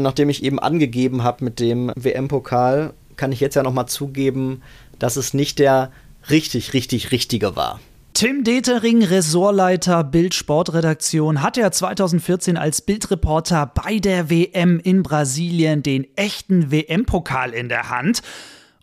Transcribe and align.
Nachdem 0.00 0.28
ich 0.28 0.44
eben 0.44 0.60
angegeben 0.60 1.24
habe 1.24 1.44
mit 1.44 1.58
dem 1.58 1.90
WM-Pokal, 1.96 2.94
kann 3.16 3.32
ich 3.32 3.40
jetzt 3.40 3.56
ja 3.56 3.64
nochmal 3.64 3.86
zugeben, 3.86 4.62
dass 5.00 5.16
es 5.16 5.34
nicht 5.34 5.58
der 5.58 5.90
richtig, 6.30 6.72
richtig, 6.72 7.10
richtige 7.10 7.56
war. 7.56 7.80
Tim 8.14 8.44
Detering, 8.44 9.02
Ressortleiter 9.02 10.04
Bild 10.04 10.34
Sportredaktion, 10.34 11.42
hatte 11.42 11.62
ja 11.62 11.72
2014 11.72 12.56
als 12.56 12.80
Bildreporter 12.80 13.66
bei 13.66 13.98
der 13.98 14.30
WM 14.30 14.78
in 14.78 15.02
Brasilien 15.02 15.82
den 15.82 16.06
echten 16.14 16.70
WM-Pokal 16.70 17.50
in 17.52 17.68
der 17.68 17.90
Hand 17.90 18.22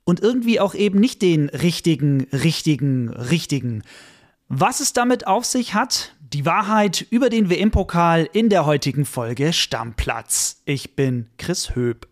und 0.04 0.20
irgendwie 0.20 0.60
auch 0.60 0.76
eben 0.76 1.00
nicht 1.00 1.22
den 1.22 1.48
richtigen, 1.48 2.28
richtigen, 2.34 3.10
richtigen. 3.10 3.84
Was 4.50 4.82
es 4.82 4.92
damit 4.92 5.28
auf 5.28 5.46
sich 5.46 5.76
hat, 5.76 6.14
die 6.36 6.46
Wahrheit 6.46 7.06
über 7.12 7.30
den 7.30 7.50
WM-Pokal 7.50 8.28
in 8.34 8.50
der 8.50 8.66
heutigen 8.66 9.06
Folge 9.06 9.54
Stammplatz. 9.54 10.58
Ich 10.66 10.94
bin 10.94 11.30
Chris 11.38 11.78
Höp. 11.78 12.10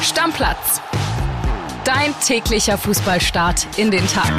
Stammplatz. 0.00 0.80
Dein 1.84 2.14
täglicher 2.24 2.78
Fußballstart 2.78 3.66
in 3.76 3.90
den 3.90 4.06
Tag. 4.06 4.32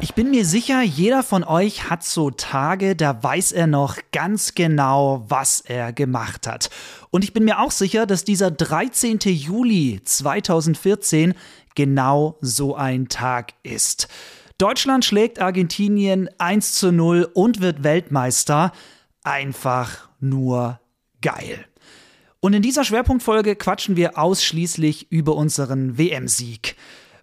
Ich 0.00 0.14
bin 0.14 0.30
mir 0.30 0.44
sicher, 0.44 0.82
jeder 0.82 1.22
von 1.22 1.44
euch 1.44 1.88
hat 1.90 2.02
so 2.02 2.30
Tage, 2.30 2.96
da 2.96 3.22
weiß 3.22 3.52
er 3.52 3.68
noch 3.68 3.98
ganz 4.10 4.54
genau, 4.54 5.24
was 5.28 5.60
er 5.60 5.92
gemacht 5.92 6.48
hat. 6.48 6.70
Und 7.10 7.22
ich 7.22 7.32
bin 7.32 7.44
mir 7.44 7.60
auch 7.60 7.70
sicher, 7.70 8.06
dass 8.06 8.24
dieser 8.24 8.50
13. 8.50 9.20
Juli 9.24 10.00
2014 10.02 11.34
genau 11.74 12.38
so 12.40 12.74
ein 12.74 13.08
Tag 13.08 13.54
ist. 13.62 14.08
Deutschland 14.58 15.04
schlägt 15.04 15.40
Argentinien 15.40 16.28
1 16.38 16.72
zu 16.72 16.92
0 16.92 17.28
und 17.34 17.60
wird 17.60 17.82
Weltmeister. 17.82 18.72
Einfach 19.24 20.08
nur 20.20 20.80
geil. 21.22 21.64
Und 22.40 22.52
in 22.52 22.62
dieser 22.62 22.84
Schwerpunktfolge 22.84 23.56
quatschen 23.56 23.96
wir 23.96 24.18
ausschließlich 24.18 25.10
über 25.10 25.34
unseren 25.34 25.98
WM-Sieg. 25.98 26.76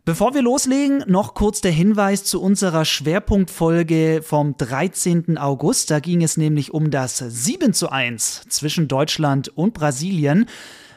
Bevor 0.04 0.34
wir 0.34 0.42
loslegen, 0.42 1.04
noch 1.06 1.36
kurz 1.36 1.62
der 1.62 1.72
Hinweis 1.72 2.24
zu 2.24 2.42
unserer 2.42 2.86
Schwerpunktfolge 2.86 4.22
vom 4.24 4.58
13. 4.58 5.38
August. 5.38 5.92
Da 5.92 6.00
ging 6.00 6.24
es 6.24 6.38
nämlich 6.38 6.74
um 6.74 6.90
das 6.90 7.20
7 7.20 7.72
zu 7.74 7.92
1 7.92 8.46
zwischen 8.50 8.88
Deutschland 8.88 9.50
und 9.50 9.76
Brasilien. 9.76 10.48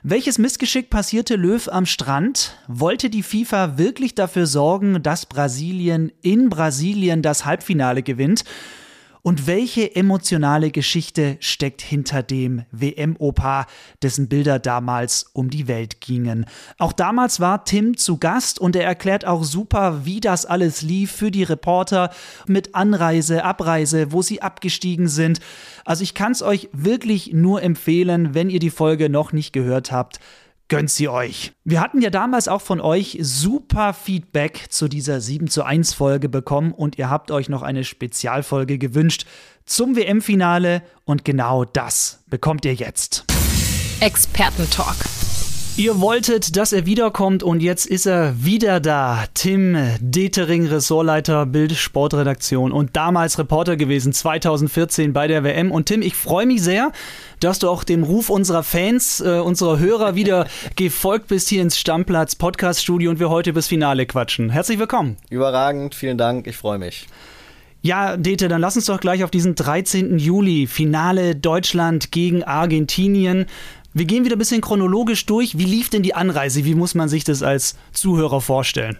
Welches 0.07 0.37
Missgeschick 0.37 0.91
passierte 0.91 1.35
Löw 1.35 1.67
am 1.67 1.87
Strand? 1.87 2.59
Wollte 2.69 3.09
die 3.09 3.23
FIFA 3.23 3.79
wirklich 3.79 4.15
dafür 4.15 4.47
sorgen, 4.47 5.03
dass 5.03 5.25
Brasilien 5.25 6.13
in 6.21 6.51
Brasilien 6.51 7.23
das 7.23 7.47
Halbfinale 7.47 8.03
gewinnt? 8.03 8.45
Und 9.27 9.47
welche 9.47 9.97
emotionale 9.97 10.71
Geschichte 10.71 11.39
steckt 11.41 11.81
hinter 11.81 12.23
dem 12.23 12.67
WM-Opa, 12.73 13.67
dessen 14.03 14.29
Bilder 14.29 14.59
damals 14.59 15.31
um 15.33 15.49
die 15.49 15.67
Welt 15.67 16.03
gingen? 16.03 16.45
Auch 16.77 16.93
damals 16.93 17.41
war 17.41 17.65
Tim 17.65 17.97
zu 17.97 18.19
Gast 18.19 18.59
und 18.59 18.77
er 18.77 18.85
erklärt 18.85 19.25
auch 19.25 19.43
super, 19.43 20.05
wie 20.05 20.21
das 20.21 20.45
alles 20.45 20.83
lief 20.83 21.11
für 21.11 21.31
die 21.31 21.43
Reporter 21.43 22.11
mit 22.47 22.75
Anreise, 22.75 23.45
Abreise, 23.45 24.13
wo 24.13 24.21
sie 24.21 24.43
abgestiegen 24.43 25.09
sind. 25.09 25.41
Also 25.87 26.03
ich 26.03 26.13
kann 26.13 26.33
es 26.33 26.43
euch 26.43 26.69
wirklich 26.73 27.33
nur 27.33 27.63
empfehlen, 27.63 28.35
wenn 28.35 28.51
ihr 28.51 28.61
die 28.61 28.69
Folge 28.69 29.09
noch 29.09 29.33
nicht 29.33 29.55
gehört 29.55 29.91
habt 29.91 30.21
gönnt 30.69 30.91
sie 30.91 31.09
euch. 31.09 31.53
Wir 31.65 31.81
hatten 31.81 32.01
ja 32.01 32.11
damals 32.11 32.49
auch 32.49 32.61
von 32.61 32.81
euch 32.81 33.19
super 33.21 33.93
Feedback 33.93 34.67
zu 34.71 34.89
dieser 34.89 35.21
7 35.21 35.49
zu 35.49 35.65
1 35.65 35.95
Folge 35.95 36.29
bekommen 36.29 36.73
und 36.73 36.99
ihr 36.99 37.11
habt 37.11 37.31
euch 37.31 37.49
noch 37.49 37.63
eine 37.63 37.85
Spezialfolge 37.85 38.79
gewünscht 38.79 39.27
zum 39.67 39.97
WM-Finale 39.97 40.83
und 41.05 41.25
genau 41.25 41.65
das 41.65 42.23
bekommt 42.29 42.65
ihr 42.65 42.75
jetzt. 42.75 43.25
Expertentalk. 44.01 44.97
Ihr 45.77 46.01
wolltet, 46.01 46.57
dass 46.57 46.73
er 46.73 46.87
wiederkommt 46.87 47.43
und 47.43 47.61
jetzt 47.61 47.87
ist 47.87 48.07
er 48.07 48.45
wieder 48.45 48.79
da. 48.79 49.25
Tim 49.35 49.77
Detering, 49.99 50.67
Ressortleiter 50.69 51.47
Bild 51.47 51.73
Sportredaktion 51.73 52.71
und 52.71 52.95
damals 52.95 53.41
Reporter 53.41 53.77
gewesen 53.77 54.13
2014 54.13 55.13
bei 55.13 55.27
der 55.27 55.43
WM. 55.43 55.73
Und 55.73 55.87
Tim, 55.87 56.01
ich 56.03 56.15
freue 56.15 56.47
mich 56.47 56.63
sehr, 56.63 56.93
dass 57.41 57.59
du 57.59 57.69
auch 57.69 57.83
dem 57.83 58.05
Ruf 58.05 58.31
unserer 58.31 58.63
Fans, 58.63 59.21
äh, 59.21 59.41
unserer 59.41 59.81
Hörer 59.81 60.15
wieder 60.15 60.47
gefolgt 60.77 61.27
bist 61.27 61.49
hier 61.49 61.63
ins 61.63 61.77
Stammplatz 61.77 62.37
Podcast 62.37 62.81
Studio 62.81 63.11
und 63.11 63.19
wir 63.19 63.29
heute 63.29 63.53
bis 63.53 63.67
Finale 63.67 64.07
quatschen. 64.07 64.51
Herzlich 64.51 64.79
willkommen. 64.79 65.17
Überragend, 65.29 65.97
vielen 65.97 66.19
Dank, 66.19 66.47
ich 66.47 66.57
freue 66.57 66.79
mich. 66.79 67.09
Ja, 67.83 68.17
Dete, 68.17 68.47
dann 68.47 68.61
lass 68.61 68.77
uns 68.77 68.87
doch 68.87 69.01
gleich 69.01 69.25
auf 69.25 69.31
diesen 69.31 69.57
13. 69.57 70.19
Juli, 70.19 70.69
Finale 70.69 71.35
Deutschland 71.35 72.13
gegen 72.13 72.45
Argentinien. 72.45 73.47
Wir 73.97 74.07
gehen 74.07 74.25
wieder 74.25 74.35
ein 74.35 74.41
bisschen 74.41 74.61
chronologisch 74.61 75.25
durch. 75.25 75.57
Wie 75.57 75.65
lief 75.65 75.89
denn 75.89 76.03
die 76.03 76.17
Anreise? 76.17 76.65
Wie 76.65 76.75
muss 76.75 76.97
man 76.97 77.09
sich 77.09 77.23
das 77.23 77.45
als 77.45 77.77
Zuhörer 77.93 78.41
vorstellen? 78.41 78.99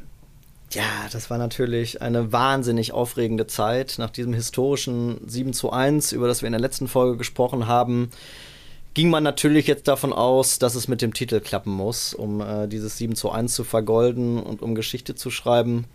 Ja, 0.71 0.85
das 1.11 1.31
war 1.31 1.39
natürlich 1.39 2.01
eine 2.01 2.31
wahnsinnig 2.31 2.93
aufregende 2.93 3.49
Zeit. 3.49 3.97
Nach 3.99 4.11
diesem 4.11 4.33
historischen 4.33 5.19
7 5.27 5.53
zu 5.53 5.73
1, 5.73 6.13
über 6.13 6.29
das 6.29 6.43
wir 6.43 6.47
in 6.47 6.53
der 6.53 6.61
letzten 6.61 6.87
Folge 6.87 7.17
gesprochen 7.17 7.67
haben, 7.67 8.11
ging 8.95 9.11
man 9.11 9.25
natürlich 9.25 9.67
jetzt 9.67 9.89
davon 9.89 10.13
aus, 10.13 10.61
dass 10.61 10.77
es 10.77 10.87
mit 10.87 11.03
dem 11.03 11.13
Titel 11.13 11.41
klappen 11.41 11.73
muss, 11.73 12.15
um 12.15 12.41
äh, 12.41 12.69
dieses 12.69 12.97
7 12.97 13.17
zu 13.17 13.33
1 13.33 13.53
zu 13.53 13.65
vergolden 13.65 14.41
und 14.41 14.63
um 14.63 14.77
Geschichte 14.77 15.17
zu 15.17 15.33
schreiben. 15.33 15.87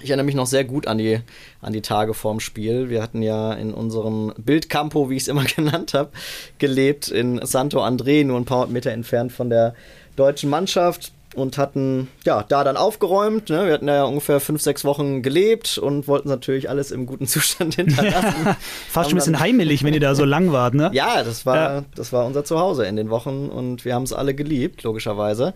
Ich 0.00 0.10
erinnere 0.10 0.26
mich 0.26 0.34
noch 0.34 0.46
sehr 0.46 0.64
gut 0.64 0.86
an 0.86 0.98
die, 0.98 1.20
an 1.60 1.72
die 1.72 1.82
Tage 1.82 2.14
vorm 2.14 2.40
Spiel. 2.40 2.88
Wir 2.88 3.02
hatten 3.02 3.22
ja 3.22 3.52
in 3.52 3.74
unserem 3.74 4.32
Bildcampo, 4.38 5.10
wie 5.10 5.16
ich 5.16 5.22
es 5.22 5.28
immer 5.28 5.44
genannt 5.56 5.94
habe, 5.94 6.10
gelebt 6.58 7.08
in 7.08 7.44
Santo 7.44 7.82
André, 7.82 8.24
nur 8.24 8.38
ein 8.38 8.44
paar 8.44 8.66
Meter 8.68 8.92
entfernt 8.92 9.32
von 9.32 9.50
der 9.50 9.74
deutschen 10.16 10.50
Mannschaft 10.50 11.12
und 11.34 11.58
hatten 11.58 12.08
ja 12.24 12.44
da 12.48 12.64
dann 12.64 12.76
aufgeräumt. 12.76 13.50
Ne? 13.50 13.66
Wir 13.66 13.74
hatten 13.74 13.88
ja 13.88 14.04
ungefähr 14.04 14.40
fünf, 14.40 14.62
sechs 14.62 14.84
Wochen 14.84 15.22
gelebt 15.22 15.78
und 15.78 16.08
wollten 16.08 16.28
natürlich 16.28 16.70
alles 16.70 16.90
im 16.90 17.06
guten 17.06 17.26
Zustand 17.28 17.74
hinterlassen. 17.74 18.56
Fast 18.88 19.10
schon 19.10 19.16
ein 19.16 19.20
bisschen 19.20 19.40
heimelig, 19.40 19.84
wenn 19.84 19.94
ihr 19.94 20.00
da 20.00 20.14
so 20.14 20.24
lang 20.24 20.52
wart, 20.52 20.74
ne? 20.74 20.90
Ja, 20.92 21.22
das 21.22 21.46
war, 21.46 21.56
ja. 21.56 21.84
das 21.94 22.12
war 22.12 22.26
unser 22.26 22.44
Zuhause 22.44 22.86
in 22.86 22.96
den 22.96 23.10
Wochen 23.10 23.48
und 23.48 23.84
wir 23.84 23.94
haben 23.94 24.04
es 24.04 24.12
alle 24.12 24.34
geliebt, 24.34 24.82
logischerweise 24.82 25.54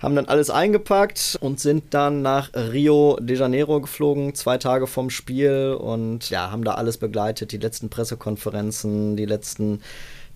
haben 0.00 0.16
dann 0.16 0.26
alles 0.26 0.50
eingepackt 0.50 1.38
und 1.40 1.60
sind 1.60 1.94
dann 1.94 2.22
nach 2.22 2.50
Rio 2.54 3.18
de 3.20 3.36
Janeiro 3.36 3.80
geflogen, 3.80 4.34
zwei 4.34 4.58
Tage 4.58 4.86
vom 4.86 5.10
Spiel 5.10 5.76
und 5.80 6.30
ja, 6.30 6.50
haben 6.50 6.64
da 6.64 6.74
alles 6.74 6.98
begleitet, 6.98 7.52
die 7.52 7.58
letzten 7.58 7.88
Pressekonferenzen, 7.88 9.16
die 9.16 9.26
letzten 9.26 9.80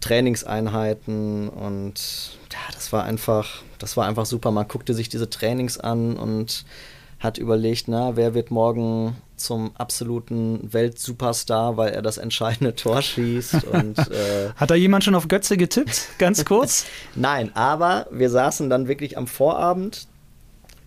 Trainingseinheiten 0.01 1.49
und 1.49 2.39
ja, 2.53 2.59
das 2.73 2.93
war 2.93 3.05
einfach, 3.05 3.63
das 3.79 3.97
war 3.97 4.07
einfach 4.07 4.27
super. 4.27 4.51
Man 4.51 4.69
guckte 4.69 4.95
sich 4.95 5.09
diese 5.09 5.29
Trainings 5.29 5.79
an 5.79 6.17
und 6.17 6.65
hat 7.19 7.39
überlegt, 7.39 7.89
na, 7.89 8.17
wer 8.17 8.35
wird 8.35 8.51
morgen 8.51 9.17
zum 9.37 9.71
absoluten 9.77 10.73
Weltsuperstar, 10.73 11.77
weil 11.77 11.93
er 11.93 12.03
das 12.03 12.19
entscheidende 12.19 12.75
Tor 12.75 13.03
schießt. 13.03 13.65
Und, 13.65 13.99
äh 14.11 14.51
Hat 14.57 14.71
da 14.71 14.75
jemand 14.75 15.05
schon 15.05 15.15
auf 15.15 15.29
Götze 15.29 15.57
getippt? 15.57 16.09
Ganz 16.19 16.45
kurz? 16.45 16.87
Nein, 17.15 17.55
aber 17.55 18.07
wir 18.11 18.31
saßen 18.31 18.69
dann 18.71 18.89
wirklich 18.89 19.17
am 19.17 19.27
Vorabend 19.27 20.07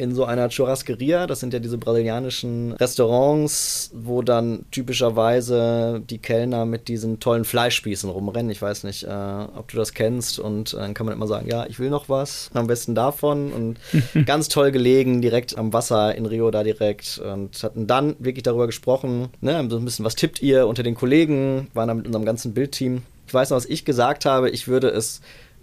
in 0.01 0.16
so 0.16 0.25
einer 0.25 0.50
Churrasqueria. 0.50 1.28
Das 1.28 1.39
sind 1.39 1.53
ja 1.53 1.59
diese 1.59 1.78
brasilianischen 1.78 2.73
Restaurants, 2.73 3.91
wo 3.94 4.23
dann 4.23 4.66
typischerweise 4.72 6.01
die 6.09 6.17
Kellner 6.17 6.66
mit 6.66 6.88
diesen 6.88 7.19
tollen 7.19 7.45
Fleischspießen 7.45 8.09
rumrennen. 8.09 8.51
Ich 8.51 8.62
weiß 8.62 8.84
nicht, 8.84 9.03
äh, 9.03 9.07
ob 9.07 9.69
du 9.69 9.78
das 9.78 9.94
kennst. 9.94 10.39
Und 10.39 10.73
äh, 10.73 10.78
dann 10.78 10.95
kann 10.95 11.06
man 11.06 11.13
immer 11.13 11.28
sagen, 11.28 11.47
ja, 11.47 11.67
ich 11.67 11.79
will 11.79 11.91
noch 11.91 12.09
was. 12.09 12.50
Am 12.56 12.66
besten 12.66 12.95
davon. 12.95 13.53
Und 13.53 13.79
ganz 14.25 14.47
toll 14.47 14.72
gelegen, 14.72 15.22
direkt 15.22 15.56
am 15.56 15.72
Wasser 15.72 16.16
in 16.16 16.25
Rio 16.25 16.50
da 16.50 16.63
direkt. 16.63 17.19
Und 17.19 17.62
hatten 17.62 17.85
dann 17.85 18.16
wirklich 18.18 18.44
darüber 18.44 18.66
gesprochen, 18.66 19.29
ne, 19.39 19.68
so 19.69 19.78
ein 19.78 19.85
bisschen, 19.85 20.03
was 20.03 20.16
tippt 20.16 20.41
ihr 20.41 20.66
unter 20.66 20.81
den 20.81 20.95
Kollegen? 20.95 21.68
Waren 21.75 21.89
da 21.89 21.94
mit 21.94 22.07
unserem 22.07 22.25
ganzen 22.25 22.56
Bildteam. 22.56 23.03
Ich 23.28 23.33
weiß 23.36 23.51
noch, 23.51 23.57
was 23.57 23.65
ich 23.65 23.86
gesagt 23.86 24.25
habe. 24.25 24.50
Ich 24.50 24.68
würde 24.68 24.89
es 24.89 25.21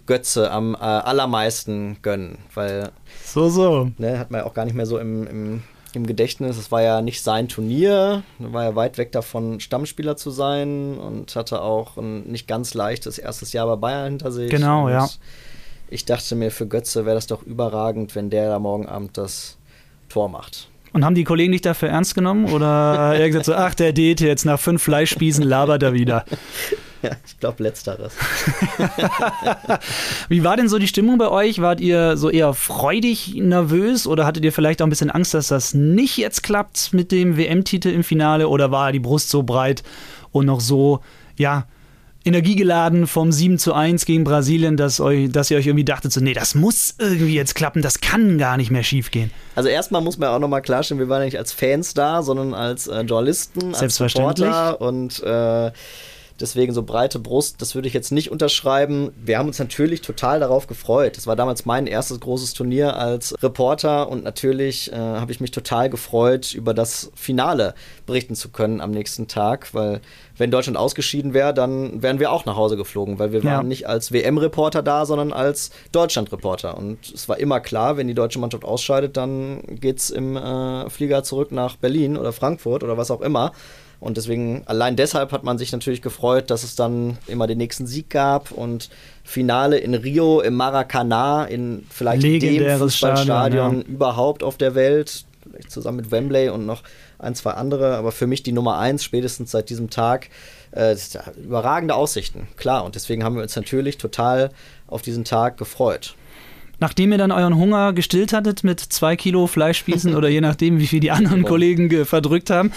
Götze 0.09 0.49
am 0.49 0.73
äh, 0.73 0.79
allermeisten 0.79 1.97
gönnen, 2.01 2.39
weil 2.55 2.89
so 3.23 3.47
so 3.47 3.91
ne, 3.99 4.17
hat 4.17 4.31
man 4.31 4.41
ja 4.41 4.47
auch 4.47 4.55
gar 4.55 4.65
nicht 4.65 4.73
mehr 4.73 4.87
so 4.87 4.97
im, 4.97 5.27
im, 5.27 5.63
im 5.93 6.07
Gedächtnis. 6.07 6.57
Es 6.57 6.71
war 6.71 6.81
ja 6.81 7.03
nicht 7.03 7.21
sein 7.21 7.47
Turnier, 7.47 8.23
er 8.39 8.53
war 8.53 8.63
ja 8.63 8.75
weit 8.75 8.97
weg 8.97 9.11
davon 9.11 9.59
Stammspieler 9.59 10.17
zu 10.17 10.31
sein 10.31 10.97
und 10.97 11.35
hatte 11.35 11.61
auch 11.61 11.97
ein 11.97 12.23
nicht 12.23 12.47
ganz 12.47 12.73
leichtes 12.73 13.19
erstes 13.19 13.53
Jahr 13.53 13.67
bei 13.67 13.75
Bayern 13.75 14.09
hinter 14.09 14.31
sich. 14.31 14.49
Genau, 14.49 14.87
und 14.87 14.93
ja. 14.93 15.07
Ich 15.91 16.05
dachte 16.05 16.35
mir, 16.35 16.49
für 16.49 16.65
Götze 16.65 17.05
wäre 17.05 17.15
das 17.15 17.27
doch 17.27 17.43
überragend, 17.43 18.15
wenn 18.15 18.31
der 18.31 18.49
da 18.49 18.57
morgen 18.57 18.87
Abend 18.87 19.15
das 19.15 19.57
Tor 20.09 20.27
macht. 20.27 20.69
Und 20.91 21.05
haben 21.05 21.13
die 21.13 21.23
Kollegen 21.23 21.51
dich 21.51 21.61
dafür 21.61 21.89
ernst 21.89 22.15
genommen? 22.15 22.51
Oder 22.51 23.13
er 23.19 23.27
gesagt 23.27 23.45
so, 23.45 23.53
ach, 23.53 23.75
der 23.75 23.93
Dete 23.93 24.25
jetzt 24.25 24.43
nach 24.43 24.59
fünf 24.59 24.81
Fleischspießen 24.81 25.43
labert 25.43 25.83
er 25.83 25.93
wieder? 25.93 26.25
Ja, 27.03 27.11
ich 27.25 27.39
glaube 27.39 27.63
letzteres. 27.63 28.13
Wie 30.29 30.43
war 30.43 30.57
denn 30.57 30.67
so 30.67 30.79
die 30.79 30.87
Stimmung 30.87 31.17
bei 31.17 31.29
euch? 31.29 31.61
Wart 31.61 31.79
ihr 31.79 32.17
so 32.17 32.29
eher 32.29 32.53
freudig 32.53 33.35
nervös 33.35 34.05
oder 34.05 34.25
hattet 34.25 34.43
ihr 34.43 34.51
vielleicht 34.51 34.81
auch 34.81 34.85
ein 34.87 34.89
bisschen 34.89 35.09
Angst, 35.09 35.33
dass 35.33 35.47
das 35.47 35.73
nicht 35.73 36.17
jetzt 36.17 36.43
klappt 36.43 36.93
mit 36.93 37.13
dem 37.13 37.37
WM-Titel 37.37 37.87
im 37.89 38.03
Finale 38.03 38.49
oder 38.49 38.71
war 38.71 38.91
die 38.91 38.99
Brust 38.99 39.29
so 39.29 39.43
breit 39.43 39.83
und 40.31 40.45
noch 40.45 40.59
so 40.59 40.99
ja, 41.37 41.67
energiegeladen 42.25 43.07
vom 43.07 43.31
7 43.31 43.57
zu 43.57 43.73
1 43.73 44.05
gegen 44.05 44.23
Brasilien, 44.23 44.75
dass, 44.77 44.99
euch, 44.99 45.31
dass 45.31 45.49
ihr 45.49 45.57
euch 45.57 45.67
irgendwie 45.67 45.85
dachtet, 45.85 46.11
so, 46.11 46.19
nee, 46.19 46.33
das 46.33 46.53
muss 46.53 46.95
irgendwie 46.99 47.33
jetzt 47.33 47.55
klappen, 47.55 47.81
das 47.81 48.01
kann 48.01 48.37
gar 48.37 48.57
nicht 48.57 48.71
mehr 48.71 48.83
schief 48.83 49.09
gehen. 49.11 49.31
Also 49.55 49.69
erstmal 49.69 50.01
muss 50.01 50.17
man 50.17 50.29
auch 50.29 50.39
nochmal 50.39 50.61
klarstellen, 50.61 50.99
wir 50.99 51.09
waren 51.09 51.23
nicht 51.23 51.37
als 51.37 51.53
Fans 51.53 51.93
da, 51.93 52.21
sondern 52.21 52.53
als 52.53 52.87
äh, 52.87 53.01
Journalisten, 53.01 53.73
als 53.73 54.01
Reporter 54.01 54.81
und 54.81 55.23
äh, 55.23 55.71
Deswegen 56.39 56.73
so 56.73 56.83
breite 56.83 57.19
Brust, 57.19 57.61
das 57.61 57.75
würde 57.75 57.87
ich 57.87 57.93
jetzt 57.93 58.11
nicht 58.11 58.31
unterschreiben. 58.31 59.11
Wir 59.23 59.37
haben 59.37 59.47
uns 59.47 59.59
natürlich 59.59 60.01
total 60.01 60.39
darauf 60.39 60.67
gefreut. 60.67 61.17
Das 61.17 61.27
war 61.27 61.35
damals 61.35 61.65
mein 61.65 61.87
erstes 61.87 62.19
großes 62.19 62.53
Turnier 62.53 62.97
als 62.97 63.35
Reporter 63.43 64.09
und 64.09 64.23
natürlich 64.23 64.91
äh, 64.91 64.95
habe 64.95 65.31
ich 65.31 65.39
mich 65.39 65.51
total 65.51 65.89
gefreut, 65.89 66.53
über 66.53 66.73
das 66.73 67.11
Finale 67.15 67.73
berichten 68.05 68.35
zu 68.35 68.49
können 68.49 68.81
am 68.81 68.91
nächsten 68.91 69.27
Tag, 69.27 69.73
weil 69.73 70.01
wenn 70.37 70.51
Deutschland 70.51 70.77
ausgeschieden 70.77 71.33
wäre, 71.33 71.53
dann 71.53 72.01
wären 72.01 72.19
wir 72.19 72.31
auch 72.31 72.45
nach 72.45 72.55
Hause 72.55 72.77
geflogen, 72.77 73.19
weil 73.19 73.33
wir 73.33 73.43
waren 73.43 73.67
nicht 73.67 73.87
als 73.87 74.13
WM-Reporter 74.13 74.81
da, 74.81 75.05
sondern 75.05 75.33
als 75.33 75.71
Deutschland-Reporter. 75.91 76.77
Und 76.77 77.11
es 77.13 77.27
war 77.27 77.37
immer 77.39 77.59
klar, 77.59 77.97
wenn 77.97 78.07
die 78.07 78.13
deutsche 78.13 78.39
Mannschaft 78.39 78.63
ausscheidet, 78.63 79.17
dann 79.17 79.61
geht 79.67 79.99
es 79.99 80.09
im 80.09 80.37
äh, 80.37 80.89
Flieger 80.89 81.23
zurück 81.23 81.51
nach 81.51 81.75
Berlin 81.75 82.17
oder 82.17 82.31
Frankfurt 82.31 82.83
oder 82.83 82.97
was 82.97 83.11
auch 83.11 83.21
immer. 83.21 83.51
Und 83.99 84.15
deswegen, 84.15 84.63
allein 84.65 84.95
deshalb 84.95 85.31
hat 85.33 85.43
man 85.43 85.57
sich 85.57 85.71
natürlich 85.73 86.01
gefreut, 86.01 86.49
dass 86.49 86.63
es 86.63 86.75
dann 86.75 87.17
immer 87.27 87.47
den 87.47 87.57
nächsten 87.57 87.85
Sieg 87.85 88.09
gab 88.09 88.51
und 88.51 88.89
Finale 89.23 89.77
in 89.77 89.93
Rio 89.93 90.39
im 90.39 90.55
Maracanã, 90.55 91.43
in 91.45 91.85
vielleicht 91.89 92.23
dem 92.23 92.79
Fußballstadion 92.79 93.79
ja. 93.79 93.87
überhaupt 93.87 94.43
auf 94.43 94.57
der 94.57 94.73
Welt, 94.73 95.25
zusammen 95.67 95.97
mit 95.97 96.11
Wembley 96.11 96.49
und 96.49 96.65
noch 96.65 96.83
ein, 97.17 97.35
zwei 97.35 97.51
andere, 97.51 97.97
aber 97.97 98.11
für 98.11 98.27
mich 98.27 98.43
die 98.43 98.53
Nummer 98.53 98.77
eins, 98.77 99.03
spätestens 99.03 99.51
seit 99.51 99.69
diesem 99.69 99.89
Tag. 99.89 100.29
Äh, 100.71 100.95
überragende 101.43 101.95
Aussichten, 101.95 102.47
klar. 102.55 102.85
Und 102.85 102.95
deswegen 102.95 103.23
haben 103.23 103.35
wir 103.35 103.41
uns 103.41 103.55
natürlich 103.55 103.97
total 103.97 104.51
auf 104.87 105.01
diesen 105.01 105.25
Tag 105.25 105.57
gefreut. 105.57 106.15
Nachdem 106.79 107.11
ihr 107.11 107.17
dann 107.17 107.31
euren 107.31 107.55
Hunger 107.55 107.93
gestillt 107.93 108.33
hattet 108.33 108.63
mit 108.63 108.79
zwei 108.79 109.15
Kilo 109.15 109.47
Fleischspießen 109.47 110.15
oder 110.17 110.29
je 110.29 110.41
nachdem, 110.41 110.79
wie 110.79 110.87
viel 110.87 110.99
die 110.99 111.11
anderen 111.11 111.43
Kollegen 111.43 112.05
verdrückt 112.05 112.49
haben, 112.49 112.71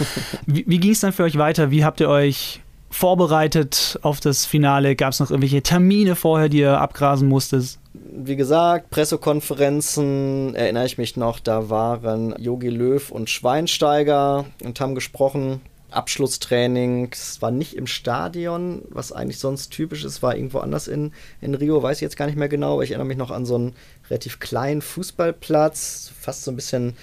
wie, 0.45 0.65
wie 0.67 0.79
ging 0.79 0.91
es 0.91 0.99
dann 0.99 1.13
für 1.13 1.23
euch 1.23 1.37
weiter? 1.37 1.71
Wie 1.71 1.85
habt 1.85 1.99
ihr 1.99 2.09
euch 2.09 2.61
vorbereitet 2.89 3.99
auf 4.03 4.19
das 4.19 4.45
Finale? 4.45 4.95
Gab 4.95 5.13
es 5.13 5.19
noch 5.19 5.31
irgendwelche 5.31 5.63
Termine 5.63 6.15
vorher, 6.15 6.49
die 6.49 6.59
ihr 6.59 6.79
abgrasen 6.79 7.27
musstet? 7.27 7.79
Wie 7.93 8.35
gesagt, 8.35 8.89
Pressekonferenzen 8.91 10.55
erinnere 10.55 10.85
ich 10.85 10.97
mich 10.97 11.17
noch, 11.17 11.39
da 11.39 11.69
waren 11.69 12.35
Yogi 12.39 12.69
Löw 12.69 13.11
und 13.11 13.29
Schweinsteiger 13.29 14.45
und 14.63 14.79
haben 14.79 14.95
gesprochen. 14.95 15.61
Abschlusstraining. 15.95 17.09
Es 17.11 17.41
war 17.41 17.51
nicht 17.51 17.75
im 17.75 17.87
Stadion, 17.87 18.83
was 18.89 19.11
eigentlich 19.11 19.39
sonst 19.39 19.69
typisch 19.69 20.03
ist, 20.03 20.21
war 20.21 20.35
irgendwo 20.35 20.59
anders 20.59 20.87
in, 20.87 21.11
in 21.41 21.55
Rio, 21.55 21.81
weiß 21.81 21.97
ich 21.97 22.01
jetzt 22.01 22.17
gar 22.17 22.25
nicht 22.25 22.37
mehr 22.37 22.49
genau, 22.49 22.73
aber 22.73 22.83
ich 22.83 22.91
erinnere 22.91 23.07
mich 23.07 23.17
noch 23.17 23.31
an 23.31 23.45
so 23.45 23.55
einen 23.55 23.75
relativ 24.09 24.39
kleinen 24.39 24.81
Fußballplatz, 24.81 26.11
fast 26.19 26.43
so 26.43 26.51
ein 26.51 26.55
bisschen 26.55 26.95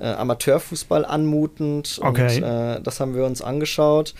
äh, 0.00 0.06
Amateurfußball 0.06 1.04
anmutend. 1.04 2.00
Okay. 2.02 2.36
Und 2.36 2.42
äh, 2.42 2.80
das 2.80 3.00
haben 3.00 3.14
wir 3.14 3.24
uns 3.24 3.42
angeschaut. 3.42 4.14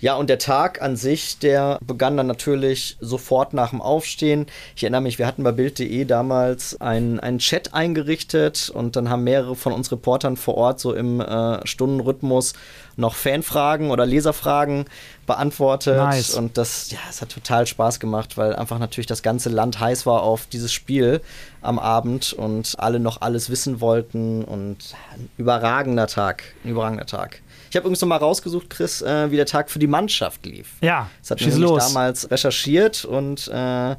Ja, 0.00 0.14
und 0.14 0.30
der 0.30 0.38
Tag 0.38 0.80
an 0.80 0.96
sich, 0.96 1.38
der 1.38 1.78
begann 1.86 2.16
dann 2.16 2.26
natürlich 2.26 2.96
sofort 3.00 3.52
nach 3.52 3.70
dem 3.70 3.82
Aufstehen. 3.82 4.46
Ich 4.74 4.82
erinnere 4.82 5.02
mich, 5.02 5.18
wir 5.18 5.26
hatten 5.26 5.42
bei 5.42 5.52
Bild.de 5.52 6.04
damals 6.06 6.80
einen, 6.80 7.20
einen 7.20 7.38
Chat 7.38 7.74
eingerichtet 7.74 8.70
und 8.70 8.96
dann 8.96 9.10
haben 9.10 9.24
mehrere 9.24 9.56
von 9.56 9.74
uns 9.74 9.92
Reportern 9.92 10.36
vor 10.36 10.54
Ort 10.56 10.80
so 10.80 10.94
im 10.94 11.20
äh, 11.20 11.66
Stundenrhythmus 11.66 12.54
noch 12.96 13.14
Fanfragen 13.14 13.90
oder 13.90 14.06
Leserfragen 14.06 14.86
beantwortet. 15.26 15.96
Nice. 15.96 16.34
Und 16.34 16.56
das, 16.56 16.90
ja, 16.90 16.98
es 17.08 17.20
hat 17.20 17.30
total 17.30 17.66
Spaß 17.66 18.00
gemacht, 18.00 18.36
weil 18.38 18.56
einfach 18.56 18.78
natürlich 18.78 19.06
das 19.06 19.22
ganze 19.22 19.50
Land 19.50 19.80
heiß 19.80 20.06
war 20.06 20.22
auf 20.22 20.46
dieses 20.46 20.72
Spiel 20.72 21.20
am 21.60 21.78
Abend 21.78 22.32
und 22.32 22.74
alle 22.78 23.00
noch 23.00 23.20
alles 23.20 23.50
wissen 23.50 23.80
wollten 23.80 24.44
und 24.44 24.94
ein 25.14 25.28
überragender 25.36 26.06
Tag, 26.06 26.42
ein 26.64 26.70
überragender 26.70 27.06
Tag. 27.06 27.42
Ich 27.70 27.76
habe 27.76 27.84
übrigens 27.84 28.00
noch 28.00 28.08
mal 28.08 28.16
rausgesucht, 28.16 28.68
Chris, 28.68 29.00
äh, 29.00 29.30
wie 29.30 29.36
der 29.36 29.46
Tag 29.46 29.70
für 29.70 29.78
die 29.78 29.86
Mannschaft 29.86 30.44
lief. 30.44 30.72
Ja, 30.80 31.08
das 31.20 31.30
hat 31.30 31.40
mir 31.40 31.76
damals 31.78 32.28
recherchiert 32.28 33.04
und 33.04 33.46
äh, 33.46 33.94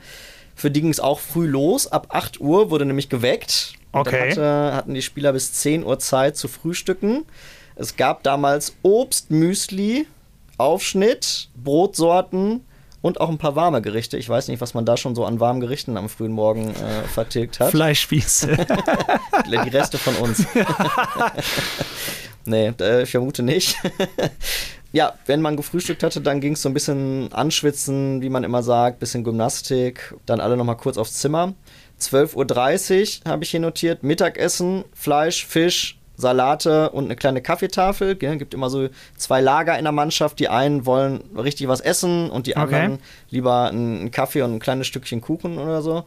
für 0.56 0.69
die 0.69 0.81
ging 0.81 0.91
es 0.91 1.00
auch 1.00 1.19
früh 1.19 1.47
los. 1.47 1.88
Ab 1.88 2.07
8 2.09 2.41
Uhr 2.41 2.69
wurde 2.69 2.85
nämlich 2.85 3.07
geweckt. 3.07 3.73
Okay. 3.94 4.12
Dann 4.12 4.29
hatte, 4.29 4.75
hatten 4.75 4.94
die 4.94 5.01
Spieler 5.01 5.31
bis 5.31 5.53
10 5.53 5.85
Uhr 5.85 6.00
Zeit 6.00 6.35
zu 6.35 6.50
frühstücken. 6.50 7.23
Es 7.75 7.95
gab 7.95 8.23
damals 8.23 8.75
Obst, 8.81 9.31
Müsli, 9.31 10.06
Aufschnitt, 10.57 11.50
Brotsorten 11.56 12.65
und 13.01 13.21
auch 13.21 13.29
ein 13.29 13.38
paar 13.38 13.56
warme 13.56 13.81
Gerichte. 13.81 14.18
Ich 14.18 14.27
weiß 14.27 14.50
nicht, 14.50 14.59
was 14.59 14.73
man 14.73 14.85
da 14.85 14.97
schon 14.97 15.15
so 15.15 15.25
an 15.25 15.39
warmen 15.39 15.62
Gerichten 15.62 15.95
am 15.95 16.09
frühen 16.09 16.33
Morgen 16.33 16.71
äh, 16.71 17.07
vertilgt 17.07 17.62
hat. 17.62 17.71
Fleischspieße. 17.71 18.57
die 19.50 19.56
Reste 19.56 19.97
von 19.97 20.15
uns. 20.18 20.45
Nee, 22.45 22.73
äh, 22.79 23.03
ich 23.03 23.11
vermute 23.11 23.43
nicht. 23.43 23.77
ja, 24.91 25.13
wenn 25.25 25.41
man 25.41 25.57
gefrühstückt 25.57 26.03
hatte, 26.03 26.21
dann 26.21 26.41
ging 26.41 26.53
es 26.53 26.61
so 26.61 26.69
ein 26.69 26.73
bisschen 26.73 27.31
anschwitzen, 27.33 28.21
wie 28.21 28.29
man 28.29 28.43
immer 28.43 28.63
sagt, 28.63 28.99
bisschen 28.99 29.23
Gymnastik, 29.23 30.13
dann 30.25 30.39
alle 30.39 30.57
nochmal 30.57 30.77
kurz 30.77 30.97
aufs 30.97 31.13
Zimmer. 31.13 31.53
12.30 31.99 33.25
Uhr 33.25 33.31
habe 33.31 33.43
ich 33.43 33.51
hier 33.51 33.59
notiert, 33.59 34.03
Mittagessen, 34.03 34.83
Fleisch, 34.93 35.45
Fisch, 35.45 35.99
Salate 36.17 36.89
und 36.91 37.05
eine 37.05 37.15
kleine 37.15 37.41
Kaffeetafel. 37.41 38.17
Es 38.19 38.38
gibt 38.38 38.53
immer 38.53 38.69
so 38.69 38.89
zwei 39.17 39.41
Lager 39.41 39.77
in 39.77 39.83
der 39.83 39.91
Mannschaft. 39.91 40.39
Die 40.39 40.49
einen 40.49 40.85
wollen 40.85 41.21
richtig 41.35 41.67
was 41.67 41.81
essen 41.81 42.29
und 42.29 42.47
die 42.47 42.55
anderen 42.55 42.94
okay. 42.94 43.03
lieber 43.29 43.69
einen 43.69 44.11
Kaffee 44.11 44.44
und 44.44 44.53
ein 44.53 44.59
kleines 44.59 44.87
Stückchen 44.87 45.21
Kuchen 45.21 45.57
oder 45.57 45.81
so 45.81 46.05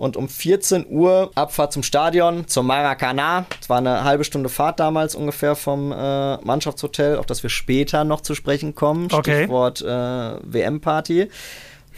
und 0.00 0.16
um 0.16 0.30
14 0.30 0.86
Uhr 0.88 1.30
Abfahrt 1.34 1.74
zum 1.74 1.82
Stadion, 1.82 2.46
zum 2.46 2.66
Maracanã. 2.66 3.44
Es 3.60 3.68
war 3.68 3.76
eine 3.76 4.02
halbe 4.02 4.24
Stunde 4.24 4.48
Fahrt 4.48 4.80
damals 4.80 5.14
ungefähr 5.14 5.54
vom 5.54 5.92
äh, 5.92 6.36
Mannschaftshotel, 6.38 7.18
auf 7.18 7.26
das 7.26 7.42
wir 7.42 7.50
später 7.50 8.04
noch 8.04 8.22
zu 8.22 8.34
sprechen 8.34 8.74
kommen. 8.74 9.08
Okay. 9.12 9.42
Stichwort 9.42 9.82
äh, 9.82 9.84
WM-Party. 9.84 11.28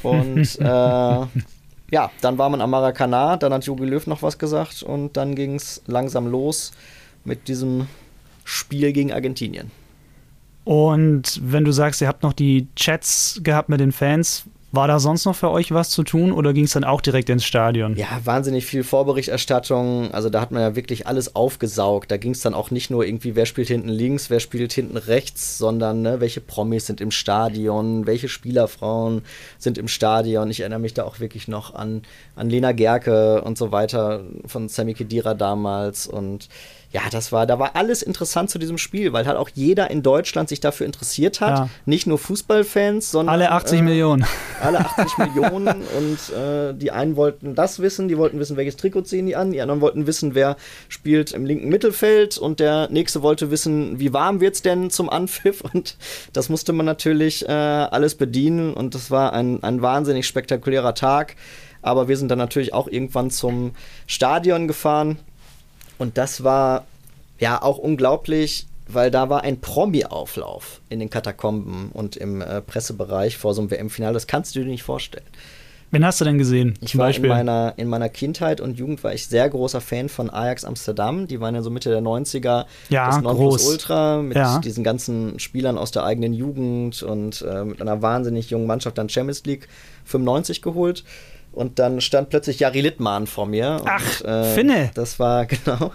Und 0.02 0.56
äh, 0.58 0.64
ja, 0.64 2.10
dann 2.20 2.38
war 2.38 2.50
man 2.50 2.60
am 2.60 2.70
Maracanã, 2.70 3.36
dann 3.36 3.52
hat 3.52 3.66
Jogi 3.66 3.84
Löw 3.84 4.04
noch 4.08 4.20
was 4.20 4.36
gesagt 4.36 4.82
und 4.82 5.16
dann 5.16 5.36
ging 5.36 5.54
es 5.54 5.80
langsam 5.86 6.26
los 6.26 6.72
mit 7.24 7.46
diesem 7.46 7.86
Spiel 8.42 8.92
gegen 8.92 9.12
Argentinien. 9.12 9.70
Und 10.64 11.40
wenn 11.40 11.64
du 11.64 11.70
sagst, 11.70 12.00
ihr 12.00 12.08
habt 12.08 12.24
noch 12.24 12.32
die 12.32 12.66
Chats 12.74 13.38
gehabt 13.44 13.68
mit 13.68 13.78
den 13.78 13.92
Fans, 13.92 14.46
war 14.72 14.88
da 14.88 14.98
sonst 14.98 15.26
noch 15.26 15.36
für 15.36 15.50
euch 15.50 15.70
was 15.70 15.90
zu 15.90 16.02
tun 16.02 16.32
oder 16.32 16.54
ging 16.54 16.64
es 16.64 16.72
dann 16.72 16.84
auch 16.84 17.02
direkt 17.02 17.28
ins 17.28 17.44
Stadion? 17.44 17.94
Ja, 17.96 18.08
wahnsinnig 18.24 18.64
viel 18.64 18.84
Vorberichterstattung. 18.84 20.12
Also 20.12 20.30
da 20.30 20.40
hat 20.40 20.50
man 20.50 20.62
ja 20.62 20.74
wirklich 20.74 21.06
alles 21.06 21.36
aufgesaugt. 21.36 22.10
Da 22.10 22.16
ging 22.16 22.32
es 22.32 22.40
dann 22.40 22.54
auch 22.54 22.70
nicht 22.70 22.90
nur 22.90 23.04
irgendwie, 23.04 23.36
wer 23.36 23.44
spielt 23.44 23.68
hinten 23.68 23.90
links, 23.90 24.30
wer 24.30 24.40
spielt 24.40 24.72
hinten 24.72 24.96
rechts, 24.96 25.58
sondern 25.58 26.00
ne, 26.00 26.20
welche 26.20 26.40
Promis 26.40 26.86
sind 26.86 27.02
im 27.02 27.10
Stadion, 27.10 28.06
welche 28.06 28.28
Spielerfrauen 28.28 29.22
sind 29.58 29.76
im 29.76 29.88
Stadion. 29.88 30.50
Ich 30.50 30.60
erinnere 30.60 30.80
mich 30.80 30.94
da 30.94 31.04
auch 31.04 31.20
wirklich 31.20 31.48
noch 31.48 31.74
an, 31.74 32.02
an 32.34 32.48
Lena 32.48 32.72
Gerke 32.72 33.42
und 33.42 33.58
so 33.58 33.72
weiter 33.72 34.24
von 34.46 34.70
Sammy 34.70 34.94
Kedira 34.94 35.34
damals 35.34 36.06
und 36.06 36.48
ja, 36.92 37.00
das 37.10 37.32
war, 37.32 37.46
da 37.46 37.58
war 37.58 37.74
alles 37.74 38.02
interessant 38.02 38.50
zu 38.50 38.58
diesem 38.58 38.76
Spiel, 38.76 39.14
weil 39.14 39.26
halt 39.26 39.38
auch 39.38 39.48
jeder 39.54 39.90
in 39.90 40.02
Deutschland 40.02 40.50
sich 40.50 40.60
dafür 40.60 40.84
interessiert 40.84 41.40
hat. 41.40 41.58
Ja. 41.58 41.68
Nicht 41.86 42.06
nur 42.06 42.18
Fußballfans, 42.18 43.10
sondern. 43.10 43.32
Alle 43.32 43.50
80 43.50 43.78
äh, 43.78 43.82
Millionen. 43.82 44.26
Alle 44.60 44.80
80 44.80 45.16
Millionen. 45.16 45.68
Und 45.68 46.36
äh, 46.36 46.74
die 46.74 46.90
einen 46.90 47.16
wollten 47.16 47.54
das 47.54 47.80
wissen, 47.80 48.08
die 48.08 48.18
wollten 48.18 48.38
wissen, 48.38 48.58
welches 48.58 48.76
Trikot 48.76 49.02
ziehen 49.02 49.24
die 49.24 49.36
an. 49.36 49.52
Die 49.52 49.62
anderen 49.62 49.80
wollten 49.80 50.06
wissen, 50.06 50.34
wer 50.34 50.56
spielt 50.88 51.32
im 51.32 51.46
linken 51.46 51.70
Mittelfeld. 51.70 52.36
Und 52.36 52.60
der 52.60 52.90
nächste 52.90 53.22
wollte 53.22 53.50
wissen, 53.50 53.98
wie 53.98 54.12
warm 54.12 54.40
wird 54.40 54.56
es 54.56 54.62
denn 54.62 54.90
zum 54.90 55.08
Anpfiff. 55.08 55.62
Und 55.72 55.96
das 56.34 56.50
musste 56.50 56.74
man 56.74 56.84
natürlich 56.84 57.48
äh, 57.48 57.52
alles 57.52 58.16
bedienen. 58.16 58.74
Und 58.74 58.94
das 58.94 59.10
war 59.10 59.32
ein, 59.32 59.62
ein 59.62 59.80
wahnsinnig 59.80 60.26
spektakulärer 60.26 60.94
Tag. 60.94 61.36
Aber 61.80 62.06
wir 62.06 62.18
sind 62.18 62.30
dann 62.30 62.38
natürlich 62.38 62.74
auch 62.74 62.86
irgendwann 62.86 63.30
zum 63.30 63.72
Stadion 64.06 64.68
gefahren 64.68 65.18
und 66.02 66.18
das 66.18 66.42
war 66.42 66.84
ja 67.38 67.62
auch 67.62 67.78
unglaublich, 67.78 68.66
weil 68.88 69.12
da 69.12 69.30
war 69.30 69.42
ein 69.42 69.60
Promi-Auflauf 69.60 70.80
in 70.88 70.98
den 70.98 71.10
Katakomben 71.10 71.90
und 71.92 72.16
im 72.16 72.40
äh, 72.40 72.60
Pressebereich 72.60 73.38
vor 73.38 73.54
so 73.54 73.62
einem 73.62 73.70
WM-Finale. 73.70 74.12
Das 74.12 74.26
kannst 74.26 74.56
du 74.56 74.60
dir 74.60 74.66
nicht 74.66 74.82
vorstellen. 74.82 75.24
Wen 75.92 76.04
hast 76.04 76.20
du 76.20 76.24
denn 76.24 76.38
gesehen? 76.38 76.74
Ich 76.80 76.98
war 76.98 77.14
in 77.14 77.24
meiner, 77.28 77.74
in 77.76 77.86
meiner 77.86 78.08
Kindheit 78.08 78.60
und 78.60 78.78
Jugend 78.78 79.04
war 79.04 79.14
ich 79.14 79.28
sehr 79.28 79.48
großer 79.48 79.80
Fan 79.80 80.08
von 80.08 80.28
Ajax 80.28 80.64
Amsterdam. 80.64 81.28
Die 81.28 81.38
waren 81.38 81.54
ja 81.54 81.62
so 81.62 81.70
Mitte 81.70 81.90
der 81.90 82.00
90er. 82.00 82.64
Ja, 82.88 83.20
das. 83.20 83.66
Ultra 83.68 84.22
mit 84.22 84.36
ja. 84.36 84.58
diesen 84.58 84.82
ganzen 84.82 85.38
Spielern 85.38 85.78
aus 85.78 85.92
der 85.92 86.04
eigenen 86.04 86.32
Jugend 86.32 87.02
und 87.04 87.42
äh, 87.42 87.64
mit 87.64 87.80
einer 87.80 88.02
wahnsinnig 88.02 88.50
jungen 88.50 88.66
Mannschaft 88.66 88.98
dann 88.98 89.08
Champions 89.08 89.44
League 89.44 89.68
95 90.06 90.62
geholt. 90.62 91.04
Und 91.52 91.78
dann 91.78 92.00
stand 92.00 92.30
plötzlich 92.30 92.60
Jari 92.60 92.80
Littmann 92.80 93.26
vor 93.26 93.46
mir. 93.46 93.78
Und, 93.80 93.88
Ach, 93.88 94.20
äh, 94.22 94.54
Finne. 94.54 94.90
Das 94.94 95.18
war, 95.18 95.44
genau. 95.46 95.92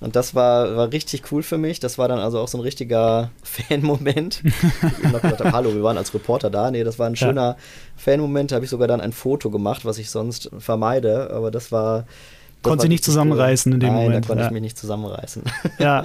Und 0.00 0.16
das 0.16 0.34
war, 0.34 0.76
war 0.76 0.92
richtig 0.92 1.32
cool 1.32 1.42
für 1.42 1.56
mich. 1.56 1.80
Das 1.80 1.96
war 1.96 2.08
dann 2.08 2.18
also 2.18 2.38
auch 2.38 2.48
so 2.48 2.58
ein 2.58 2.60
richtiger 2.60 3.30
Fan-Moment. 3.42 4.42
ich 4.44 5.10
noch 5.10 5.22
gesagt 5.22 5.40
habe, 5.40 5.52
hallo, 5.52 5.74
wir 5.74 5.82
waren 5.82 5.96
als 5.96 6.12
Reporter 6.12 6.50
da. 6.50 6.70
Nee, 6.70 6.84
das 6.84 6.98
war 6.98 7.06
ein 7.06 7.16
schöner 7.16 7.42
ja. 7.42 7.56
Fan-Moment. 7.96 8.50
Da 8.50 8.56
habe 8.56 8.64
ich 8.66 8.70
sogar 8.70 8.86
dann 8.86 9.00
ein 9.00 9.12
Foto 9.12 9.50
gemacht, 9.50 9.86
was 9.86 9.96
ich 9.98 10.10
sonst 10.10 10.50
vermeide. 10.58 11.30
Aber 11.30 11.50
das 11.50 11.72
war. 11.72 12.04
Konnte 12.62 12.82
sie 12.82 12.88
nicht 12.88 13.04
zusammenreißen 13.04 13.72
cool. 13.72 13.74
in 13.74 13.80
dem 13.80 13.94
Nein, 13.94 13.96
Moment. 13.96 14.12
Nein, 14.12 14.22
da 14.22 14.26
konnte 14.26 14.42
ja. 14.42 14.46
ich 14.48 14.52
mich 14.52 14.62
nicht 14.62 14.78
zusammenreißen. 14.78 15.42
Ja. 15.78 16.04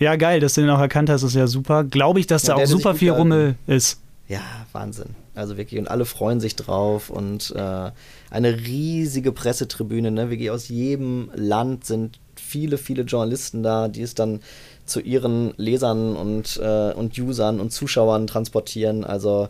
Ja, 0.00 0.14
geil, 0.14 0.38
dass 0.38 0.54
du 0.54 0.60
den 0.60 0.70
auch 0.70 0.78
erkannt 0.78 1.10
hast, 1.10 1.24
ist 1.24 1.34
ja 1.34 1.48
super. 1.48 1.82
Glaube 1.82 2.20
ich, 2.20 2.28
dass 2.28 2.46
ja, 2.46 2.54
da 2.54 2.62
auch 2.62 2.66
super 2.66 2.94
viel 2.94 3.10
Rummel 3.10 3.56
ist. 3.66 4.00
Ja, 4.28 4.42
Wahnsinn. 4.70 5.16
Also 5.38 5.56
wirklich, 5.56 5.80
und 5.80 5.88
alle 5.88 6.04
freuen 6.04 6.40
sich 6.40 6.56
drauf 6.56 7.10
und 7.10 7.54
äh, 7.56 7.90
eine 8.30 8.58
riesige 8.58 9.32
Pressetribüne, 9.32 10.10
ne? 10.10 10.30
Wirklich 10.30 10.50
aus 10.50 10.68
jedem 10.68 11.30
Land 11.34 11.84
sind 11.84 12.18
viele, 12.36 12.78
viele 12.78 13.02
Journalisten 13.02 13.62
da, 13.62 13.88
die 13.88 14.02
es 14.02 14.14
dann 14.14 14.40
zu 14.84 15.00
ihren 15.00 15.54
Lesern 15.56 16.16
und, 16.16 16.58
äh, 16.62 16.92
und 16.92 17.16
Usern 17.18 17.60
und 17.60 17.72
Zuschauern 17.72 18.26
transportieren. 18.26 19.04
Also 19.04 19.48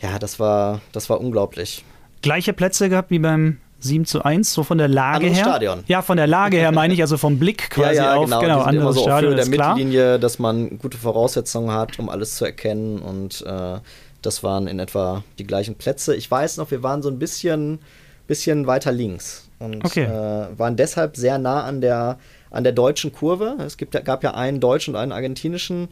ja, 0.00 0.18
das 0.18 0.40
war, 0.40 0.80
das 0.92 1.08
war 1.08 1.20
unglaublich. 1.20 1.84
Gleiche 2.20 2.52
Plätze 2.52 2.88
gehabt 2.88 3.10
wie 3.10 3.18
beim 3.18 3.58
7 3.78 4.04
zu 4.04 4.24
1, 4.24 4.52
so 4.52 4.62
von 4.62 4.78
der 4.78 4.88
Lage 4.88 5.26
anderes 5.26 5.38
her. 5.38 5.44
Stadion. 5.44 5.84
Ja, 5.86 6.02
von 6.02 6.16
der 6.16 6.26
Lage 6.26 6.56
her 6.56 6.72
meine 6.72 6.94
ich, 6.94 7.00
also 7.00 7.16
vom 7.16 7.38
Blick 7.38 7.70
quasi 7.70 7.96
ja, 7.96 8.04
ja, 8.04 8.14
auf 8.16 8.26
genau, 8.26 8.40
genau 8.40 8.60
anderes 8.60 8.96
so 8.96 9.02
Stadion. 9.02 9.36
Der. 9.36 9.46
Mittellinie, 9.46 10.18
dass 10.18 10.38
man 10.38 10.78
gute 10.78 10.98
Voraussetzungen 10.98 11.70
hat, 11.72 11.98
um 11.98 12.08
alles 12.08 12.36
zu 12.36 12.44
erkennen 12.44 12.98
und 12.98 13.42
äh, 13.46 13.78
das 14.22 14.42
waren 14.42 14.66
in 14.66 14.78
etwa 14.78 15.24
die 15.38 15.46
gleichen 15.46 15.74
Plätze. 15.74 16.14
Ich 16.14 16.30
weiß 16.30 16.56
noch, 16.56 16.70
wir 16.70 16.82
waren 16.82 17.02
so 17.02 17.08
ein 17.08 17.18
bisschen, 17.18 17.80
bisschen 18.26 18.66
weiter 18.66 18.92
links 18.92 19.48
und 19.58 19.84
okay. 19.84 20.04
äh, 20.04 20.58
waren 20.58 20.76
deshalb 20.76 21.16
sehr 21.16 21.38
nah 21.38 21.64
an 21.64 21.80
der, 21.80 22.18
an 22.50 22.64
der 22.64 22.72
deutschen 22.72 23.12
Kurve. 23.12 23.56
Es 23.58 23.76
gibt, 23.76 23.92
gab 24.04 24.22
ja 24.22 24.34
einen 24.34 24.60
deutschen 24.60 24.94
und 24.94 25.00
einen 25.00 25.12
argentinischen 25.12 25.88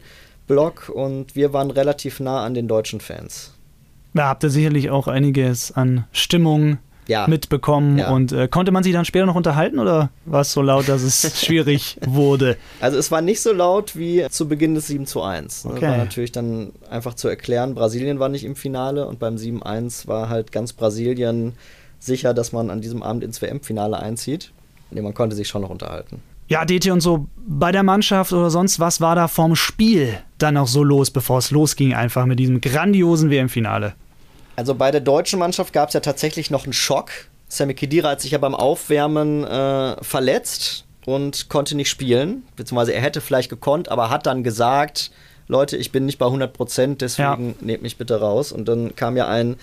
Block 0.47 0.89
und 0.89 1.35
wir 1.35 1.53
waren 1.53 1.71
relativ 1.71 2.19
nah 2.19 2.43
an 2.43 2.53
den 2.53 2.67
deutschen 2.67 2.99
Fans. 2.99 3.53
Da 4.13 4.27
habt 4.27 4.43
ihr 4.43 4.49
sicherlich 4.49 4.89
auch 4.89 5.07
einiges 5.07 5.71
an 5.71 6.05
Stimmung 6.11 6.79
ja. 7.07 7.27
mitbekommen. 7.27 7.97
Ja. 7.97 8.11
Und 8.11 8.31
äh, 8.31 8.47
konnte 8.47 8.71
man 8.71 8.83
sie 8.83 8.91
dann 8.91 9.05
später 9.05 9.25
noch 9.25 9.35
unterhalten 9.35 9.79
oder 9.79 10.09
war 10.25 10.41
es 10.41 10.51
so 10.51 10.61
laut, 10.61 10.87
dass 10.89 11.01
es 11.01 11.41
schwierig 11.45 11.97
wurde? 12.05 12.57
Also 12.79 12.97
es 12.97 13.11
war 13.11 13.21
nicht 13.21 13.41
so 13.41 13.53
laut 13.53 13.95
wie 13.95 14.25
zu 14.29 14.47
Beginn 14.47 14.75
des 14.75 14.87
7 14.87 15.05
zu 15.05 15.21
1. 15.21 15.65
Okay. 15.65 15.79
Das 15.79 15.89
war 15.89 15.97
natürlich 15.97 16.31
dann 16.31 16.71
einfach 16.89 17.13
zu 17.13 17.27
erklären, 17.27 17.75
Brasilien 17.75 18.19
war 18.19 18.29
nicht 18.29 18.43
im 18.43 18.55
Finale 18.55 19.07
und 19.07 19.19
beim 19.19 19.35
7-1 19.35 20.07
war 20.07 20.29
halt 20.29 20.51
ganz 20.51 20.73
Brasilien 20.73 21.53
sicher, 21.99 22.33
dass 22.33 22.51
man 22.51 22.69
an 22.69 22.81
diesem 22.81 23.03
Abend 23.03 23.23
ins 23.23 23.41
WM-Finale 23.41 23.99
einzieht. 23.99 24.51
Nee, 24.89 25.01
man 25.01 25.13
konnte 25.13 25.35
sich 25.35 25.47
schon 25.47 25.61
noch 25.61 25.69
unterhalten. 25.69 26.21
Ja, 26.47 26.65
DT 26.65 26.91
und 26.91 26.99
so 26.99 27.27
bei 27.37 27.71
der 27.71 27.83
Mannschaft 27.83 28.33
oder 28.33 28.49
sonst 28.49 28.79
was 28.79 28.99
war 28.99 29.15
da 29.15 29.29
vom 29.29 29.55
Spiel 29.55 30.17
dann 30.37 30.55
noch 30.55 30.67
so 30.67 30.83
los, 30.83 31.09
bevor 31.09 31.37
es 31.37 31.51
losging, 31.51 31.93
einfach 31.93 32.25
mit 32.25 32.39
diesem 32.39 32.59
grandiosen 32.59 33.29
WM-Finale? 33.29 33.93
Also 34.55 34.75
bei 34.75 34.91
der 34.91 35.01
deutschen 35.01 35.39
Mannschaft 35.39 35.73
gab 35.73 35.89
es 35.89 35.93
ja 35.93 35.99
tatsächlich 35.99 36.51
noch 36.51 36.65
einen 36.65 36.73
Schock. 36.73 37.09
Sammy 37.47 37.73
Kedira 37.73 38.09
hat 38.09 38.21
sich 38.21 38.31
ja 38.31 38.37
beim 38.37 38.55
Aufwärmen 38.55 39.43
äh, 39.43 40.03
verletzt 40.03 40.85
und 41.05 41.49
konnte 41.49 41.75
nicht 41.75 41.89
spielen. 41.89 42.43
Beziehungsweise 42.55 42.93
er 42.93 43.01
hätte 43.01 43.21
vielleicht 43.21 43.49
gekonnt, 43.49 43.89
aber 43.89 44.09
hat 44.09 44.25
dann 44.25 44.43
gesagt, 44.43 45.11
Leute, 45.47 45.77
ich 45.77 45.91
bin 45.91 46.05
nicht 46.05 46.17
bei 46.17 46.25
100 46.25 46.53
Prozent, 46.53 47.01
deswegen 47.01 47.49
ja. 47.49 47.55
nehmt 47.59 47.81
mich 47.83 47.97
bitte 47.97 48.19
raus. 48.19 48.51
Und 48.51 48.67
dann 48.67 48.95
kam 48.95 49.17
ja 49.17 49.27
ein 49.27 49.57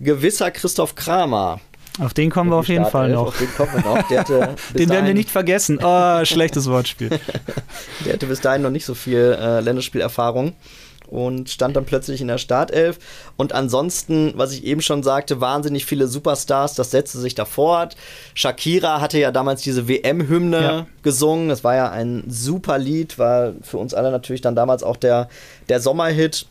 gewisser 0.00 0.50
Christoph 0.50 0.94
Kramer. 0.94 1.60
Auf 2.00 2.14
den 2.14 2.30
kommen 2.30 2.50
wir 2.50 2.56
auf 2.56 2.68
jeden 2.68 2.86
Fall 2.86 3.10
noch. 3.10 3.28
Auf 3.28 3.38
den 3.38 3.52
kommen 3.54 3.72
wir 3.72 3.80
noch. 3.80 4.08
Den 4.72 4.88
werden 4.88 5.06
wir 5.06 5.14
nicht 5.14 5.30
vergessen. 5.30 5.80
Oh, 5.82 6.24
schlechtes 6.24 6.70
Wortspiel. 6.70 7.08
der 8.04 8.12
hatte 8.12 8.26
bis 8.26 8.40
dahin 8.40 8.62
noch 8.62 8.70
nicht 8.70 8.84
so 8.84 8.94
viel 8.94 9.36
äh, 9.40 9.58
Länderspielerfahrung 9.58 10.54
und 11.10 11.50
stand 11.50 11.76
dann 11.76 11.84
plötzlich 11.84 12.20
in 12.20 12.28
der 12.28 12.38
Startelf. 12.38 12.98
Und 13.36 13.52
ansonsten, 13.52 14.32
was 14.36 14.52
ich 14.52 14.64
eben 14.64 14.80
schon 14.80 15.02
sagte, 15.02 15.40
wahnsinnig 15.40 15.84
viele 15.84 16.06
Superstars, 16.06 16.74
das 16.74 16.90
setzte 16.90 17.18
sich 17.18 17.34
da 17.34 17.44
fort. 17.44 17.96
Shakira 18.34 19.00
hatte 19.00 19.18
ja 19.18 19.30
damals 19.30 19.62
diese 19.62 19.88
WM-Hymne 19.88 20.62
ja. 20.62 20.86
gesungen. 21.02 21.48
Das 21.48 21.64
war 21.64 21.74
ja 21.74 21.90
ein 21.90 22.24
super 22.28 22.78
Lied, 22.78 23.18
war 23.18 23.54
für 23.62 23.78
uns 23.78 23.94
alle 23.94 24.10
natürlich 24.10 24.40
dann 24.40 24.54
damals 24.54 24.82
auch 24.82 24.96
der, 24.96 25.28
der 25.68 25.80
Sommerhit. 25.80 26.46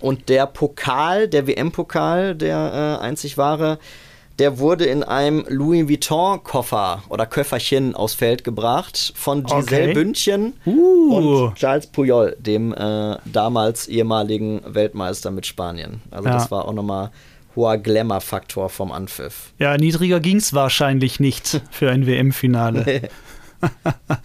Und 0.00 0.28
der 0.28 0.46
Pokal, 0.46 1.28
der 1.28 1.46
WM-Pokal, 1.46 2.34
der 2.34 2.98
äh, 3.00 3.04
einzig 3.04 3.38
wahre, 3.38 3.78
der 4.38 4.58
wurde 4.58 4.86
in 4.86 5.02
einem 5.02 5.44
Louis 5.48 5.88
Vuitton-Koffer 5.88 7.02
oder 7.08 7.26
Köfferchen 7.26 7.94
aufs 7.94 8.14
Feld 8.14 8.44
gebracht 8.44 9.12
von 9.14 9.44
Giselle 9.44 9.84
okay. 9.84 9.94
Bündchen 9.94 10.54
uh. 10.66 11.16
und 11.16 11.54
Charles 11.54 11.86
Puyol, 11.86 12.36
dem 12.38 12.72
äh, 12.72 13.16
damals 13.24 13.88
ehemaligen 13.88 14.62
Weltmeister 14.64 15.30
mit 15.30 15.46
Spanien. 15.46 16.00
Also 16.10 16.28
ja. 16.28 16.34
das 16.34 16.50
war 16.50 16.66
auch 16.66 16.72
nochmal 16.72 17.10
hoher 17.54 17.78
Glamour-Faktor 17.78 18.68
vom 18.70 18.92
Anpfiff. 18.92 19.52
Ja, 19.58 19.76
niedriger 19.76 20.20
ging 20.20 20.36
es 20.36 20.54
wahrscheinlich 20.54 21.20
nicht 21.20 21.60
für 21.70 21.90
ein 21.90 22.06
WM-Finale. 22.06 22.84
Nee. 22.86 23.02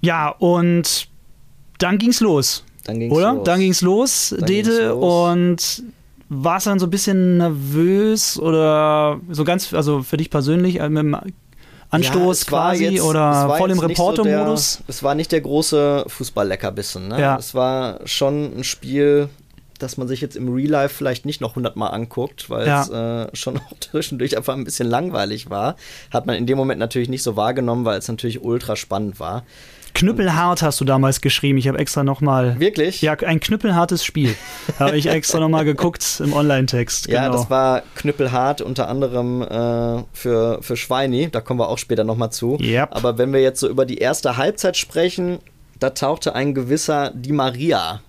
ja, 0.00 0.28
und 0.28 1.08
dann 1.78 1.98
ging's 1.98 2.20
los. 2.20 2.64
Dann 2.84 2.98
ging's 2.98 3.14
Oder? 3.14 3.34
los. 3.34 3.44
Dann 3.44 3.60
ging's 3.60 3.80
los, 3.80 4.34
dann 4.36 4.46
Dete, 4.46 4.70
ging's 4.70 4.88
los. 4.88 5.30
und 5.30 5.82
warst 6.32 6.66
du 6.66 6.70
dann 6.70 6.78
so 6.78 6.86
ein 6.86 6.90
bisschen 6.90 7.38
nervös 7.38 8.38
oder 8.38 9.20
so 9.30 9.44
ganz, 9.44 9.72
also 9.74 10.02
für 10.02 10.16
dich 10.16 10.30
persönlich 10.30 10.80
äh, 10.80 10.88
mit 10.88 11.02
dem 11.02 11.16
Anstoß 11.90 12.42
ja, 12.42 12.48
quasi 12.48 12.84
jetzt, 12.86 13.02
oder 13.02 13.54
voll 13.58 13.70
im 13.70 13.78
Reporter-Modus? 13.78 14.74
So 14.74 14.84
es 14.88 15.02
war 15.02 15.14
nicht 15.14 15.30
der 15.30 15.42
große 15.42 16.04
Fußball-Leckerbissen. 16.06 17.08
Ne? 17.08 17.20
Ja. 17.20 17.36
Es 17.36 17.54
war 17.54 18.00
schon 18.06 18.56
ein 18.56 18.64
Spiel, 18.64 19.28
das 19.78 19.98
man 19.98 20.08
sich 20.08 20.22
jetzt 20.22 20.34
im 20.34 20.52
Real 20.52 20.70
Life 20.70 20.94
vielleicht 20.94 21.26
nicht 21.26 21.42
noch 21.42 21.54
hundertmal 21.54 21.92
anguckt, 21.92 22.48
weil 22.48 22.66
ja. 22.66 22.82
es 22.82 22.88
äh, 22.88 23.36
schon 23.36 23.58
auch 23.58 23.78
zwischendurch 23.78 24.38
einfach 24.38 24.54
ein 24.54 24.64
bisschen 24.64 24.88
langweilig 24.88 25.50
war. 25.50 25.76
Hat 26.10 26.24
man 26.24 26.36
in 26.36 26.46
dem 26.46 26.56
Moment 26.56 26.80
natürlich 26.80 27.10
nicht 27.10 27.22
so 27.22 27.36
wahrgenommen, 27.36 27.84
weil 27.84 27.98
es 27.98 28.08
natürlich 28.08 28.42
ultra 28.42 28.74
spannend 28.74 29.20
war. 29.20 29.44
Knüppelhart 29.94 30.62
hast 30.62 30.80
du 30.80 30.84
damals 30.84 31.20
geschrieben. 31.20 31.58
Ich 31.58 31.68
habe 31.68 31.78
extra 31.78 32.04
nochmal. 32.04 32.58
Wirklich? 32.58 33.02
Ja, 33.02 33.12
ein 33.14 33.40
knüppelhartes 33.40 34.04
Spiel. 34.04 34.34
habe 34.78 34.96
ich 34.96 35.06
extra 35.06 35.40
nochmal 35.40 35.64
geguckt 35.64 36.20
im 36.24 36.32
Online-Text. 36.32 37.06
Genau. 37.06 37.18
Ja, 37.18 37.28
das 37.28 37.50
war 37.50 37.82
knüppelhart 37.94 38.60
unter 38.60 38.88
anderem 38.88 39.42
äh, 39.42 40.04
für, 40.12 40.62
für 40.62 40.76
Schweini. 40.76 41.28
Da 41.30 41.40
kommen 41.40 41.60
wir 41.60 41.68
auch 41.68 41.78
später 41.78 42.04
nochmal 42.04 42.30
zu. 42.30 42.58
Yep. 42.60 42.88
Aber 42.92 43.18
wenn 43.18 43.32
wir 43.32 43.40
jetzt 43.40 43.60
so 43.60 43.68
über 43.68 43.84
die 43.84 43.98
erste 43.98 44.36
Halbzeit 44.36 44.76
sprechen, 44.76 45.38
da 45.78 45.90
tauchte 45.90 46.34
ein 46.34 46.54
gewisser 46.54 47.10
Di 47.14 47.32
Maria 47.32 48.00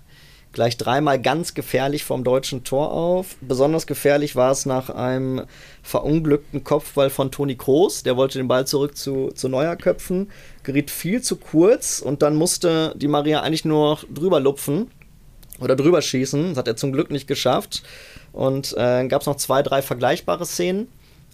gleich 0.54 0.78
dreimal 0.78 1.20
ganz 1.20 1.54
gefährlich 1.56 2.04
vom 2.06 2.24
deutschen 2.24 2.64
Tor 2.64 2.92
auf. 2.92 3.36
Besonders 3.42 3.88
gefährlich 3.88 4.36
war 4.36 4.52
es 4.52 4.66
nach 4.66 4.90
einem 4.90 5.42
verunglückten 5.82 6.64
Kopfball 6.64 7.10
von 7.10 7.32
Toni 7.32 7.56
Kroos. 7.56 8.04
Der 8.04 8.16
wollte 8.16 8.38
den 8.38 8.48
Ball 8.48 8.66
zurück 8.66 8.96
zu, 8.96 9.32
zu 9.34 9.50
Neuer 9.50 9.76
köpfen, 9.76 10.30
geriet 10.64 10.92
viel 10.92 11.22
zu 11.22 11.36
kurz 11.36 12.00
und 12.00 12.22
dann 12.22 12.36
musste 12.36 12.94
die 12.96 13.08
Maria 13.08 13.42
eigentlich 13.42 13.66
nur 13.66 14.00
drüber 14.14 14.40
lupfen 14.40 14.90
oder 15.60 15.76
drüber 15.76 16.02
schießen. 16.02 16.50
Das 16.50 16.58
hat 16.58 16.68
er 16.68 16.76
zum 16.76 16.92
Glück 16.92 17.12
nicht 17.12 17.28
geschafft. 17.28 17.84
Und 18.32 18.74
äh, 18.78 19.08
gab 19.08 19.22
es 19.22 19.28
noch 19.28 19.36
zwei, 19.36 19.62
drei 19.62 19.82
vergleichbare 19.82 20.46
Szenen. 20.46 20.88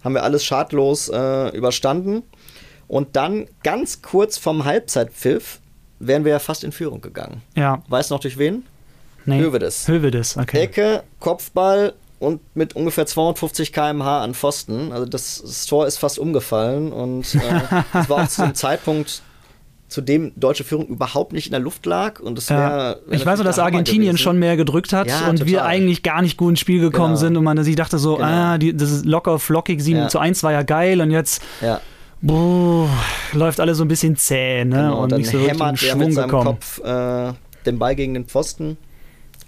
Haben 0.04 0.14
wir 0.14 0.22
alles 0.22 0.44
schadlos 0.44 1.08
äh, 1.08 1.56
überstanden. 1.56 2.22
Und 2.88 3.16
dann 3.16 3.46
ganz 3.62 4.02
kurz 4.02 4.36
vom 4.36 4.64
Halbzeitpfiff 4.64 5.60
wären 5.98 6.24
wir 6.24 6.32
ja 6.32 6.38
fast 6.38 6.64
in 6.64 6.72
Führung 6.72 7.00
gegangen. 7.00 7.42
Ja. 7.56 7.82
Weißt 7.88 8.10
du 8.10 8.14
noch 8.14 8.20
durch 8.20 8.38
wen? 8.38 8.64
Nee. 9.26 9.38
Hövedes. 9.38 9.86
Hövedes, 9.86 10.36
okay. 10.36 10.62
Ecke, 10.62 11.02
Kopfball 11.20 11.92
und 12.20 12.40
mit 12.54 12.76
ungefähr 12.76 13.06
250 13.06 13.72
km/h 13.72 14.22
an 14.22 14.34
Pfosten. 14.34 14.92
Also 14.92 15.06
das, 15.06 15.42
das 15.42 15.66
Tor 15.66 15.86
ist 15.88 15.98
fast 15.98 16.18
umgefallen 16.20 16.92
und 16.92 17.34
äh, 17.34 17.38
das 17.92 18.08
war 18.08 18.22
auch 18.24 18.28
zu 18.28 18.42
dem 18.42 18.54
Zeitpunkt, 18.54 19.22
zu 19.88 20.02
dem 20.02 20.30
deutsche 20.36 20.62
Führung 20.62 20.86
überhaupt 20.86 21.32
nicht 21.32 21.46
in 21.46 21.50
der 21.50 21.60
Luft 21.60 21.84
lag. 21.86 22.20
Und 22.20 22.48
wär, 22.48 22.56
ja. 23.10 23.14
Ich 23.14 23.26
weiß 23.26 23.38
nur, 23.38 23.44
dass 23.44 23.58
Argentinien 23.58 24.16
schon 24.18 24.38
mehr 24.38 24.56
gedrückt 24.56 24.92
hat 24.92 25.08
ja, 25.08 25.28
und 25.28 25.38
total. 25.38 25.46
wir 25.46 25.64
eigentlich 25.64 26.04
gar 26.04 26.22
nicht 26.22 26.36
gut 26.36 26.50
ins 26.50 26.60
Spiel 26.60 26.80
gekommen 26.80 27.14
Genau. 27.14 27.20
sind 27.20 27.36
und 27.36 27.42
man 27.42 27.64
sich 27.64 27.74
dachte 27.74 27.98
so, 27.98 28.16
Genau. 28.16 28.28
ah, 28.28 28.58
die, 28.58 28.76
das 28.76 28.92
ist 28.92 29.04
locker 29.06 29.38
flockig, 29.40 29.82
7 29.82 29.98
Ja. 29.98 30.08
zu 30.08 30.18
1 30.20 30.42
war 30.44 30.52
ja 30.52 30.62
geil 30.62 31.00
und 31.00 31.10
jetzt 31.10 31.42
buh, 32.20 32.86
läuft 33.32 33.60
alles 33.60 33.78
so 33.78 33.84
ein 33.84 33.88
bisschen 33.88 34.14
zäh 34.16 34.64
ne? 34.64 34.76
genau. 34.76 35.02
und 35.02 35.10
dann 35.10 35.22
nicht 35.22 35.30
so 35.30 35.38
hämmert 35.38 35.82
er 35.82 35.88
Schwung 35.88 35.98
mit 36.00 36.12
seinem 36.12 36.24
gekommen. 36.28 36.44
Kopf 36.44 36.78
äh, 36.84 37.32
den 37.64 37.78
Ball 37.78 37.96
gegen 37.96 38.12
den 38.14 38.26
Pfosten 38.26 38.76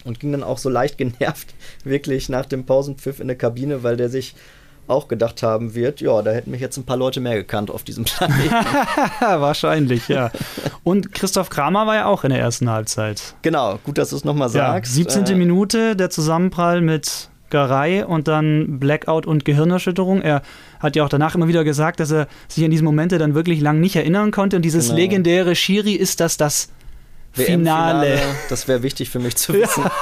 und 0.04 0.20
ging 0.20 0.32
dann 0.32 0.42
auch 0.42 0.58
so 0.58 0.68
leicht 0.68 0.98
genervt 0.98 1.54
wirklich 1.84 2.28
nach 2.28 2.46
dem 2.46 2.64
Pausenpfiff 2.66 3.20
in 3.20 3.28
der 3.28 3.36
Kabine, 3.36 3.82
weil 3.82 3.96
der 3.96 4.08
sich 4.08 4.34
auch 4.88 5.06
gedacht 5.06 5.42
haben 5.44 5.74
wird, 5.76 6.00
ja, 6.00 6.20
da 6.22 6.32
hätten 6.32 6.50
mich 6.50 6.60
jetzt 6.60 6.76
ein 6.76 6.84
paar 6.84 6.96
Leute 6.96 7.20
mehr 7.20 7.36
gekannt 7.36 7.70
auf 7.70 7.84
diesem 7.84 8.04
Planeten. 8.04 8.50
Wahrscheinlich, 9.20 10.08
ja. 10.08 10.30
Und 10.82 11.14
Christoph 11.14 11.50
Kramer 11.50 11.86
war 11.86 11.94
ja 11.94 12.06
auch 12.06 12.24
in 12.24 12.30
der 12.30 12.40
ersten 12.40 12.68
Halbzeit. 12.68 13.34
genau, 13.42 13.78
gut, 13.84 13.96
dass 13.98 14.10
du 14.10 14.16
es 14.16 14.24
nochmal 14.24 14.48
Ja, 14.48 14.72
sagst. 14.72 14.94
17. 14.94 15.26
Äh, 15.26 15.34
Minute, 15.36 15.96
der 15.96 16.10
Zusammenprall 16.10 16.80
mit 16.80 17.28
Metzgerei 17.52 18.06
und 18.06 18.28
dann 18.28 18.80
Blackout 18.80 19.26
und 19.26 19.44
Gehirnerschütterung. 19.44 20.22
Er 20.22 20.40
hat 20.80 20.96
ja 20.96 21.04
auch 21.04 21.10
danach 21.10 21.34
immer 21.34 21.48
wieder 21.48 21.64
gesagt, 21.64 22.00
dass 22.00 22.10
er 22.10 22.26
sich 22.48 22.64
an 22.64 22.70
diese 22.70 22.82
Momente 22.82 23.18
dann 23.18 23.34
wirklich 23.34 23.60
lang 23.60 23.78
nicht 23.78 23.94
erinnern 23.94 24.30
konnte. 24.30 24.56
Und 24.56 24.62
dieses 24.62 24.86
Genau. 24.86 24.96
legendäre 24.96 25.54
Schiri 25.54 25.92
ist 25.92 26.20
das 26.20 26.38
das 26.38 26.70
Finale. 27.32 28.18
Das 28.48 28.68
wäre 28.68 28.82
wichtig 28.82 29.10
für 29.10 29.18
mich 29.18 29.36
zu 29.36 29.52
wissen. 29.54 29.84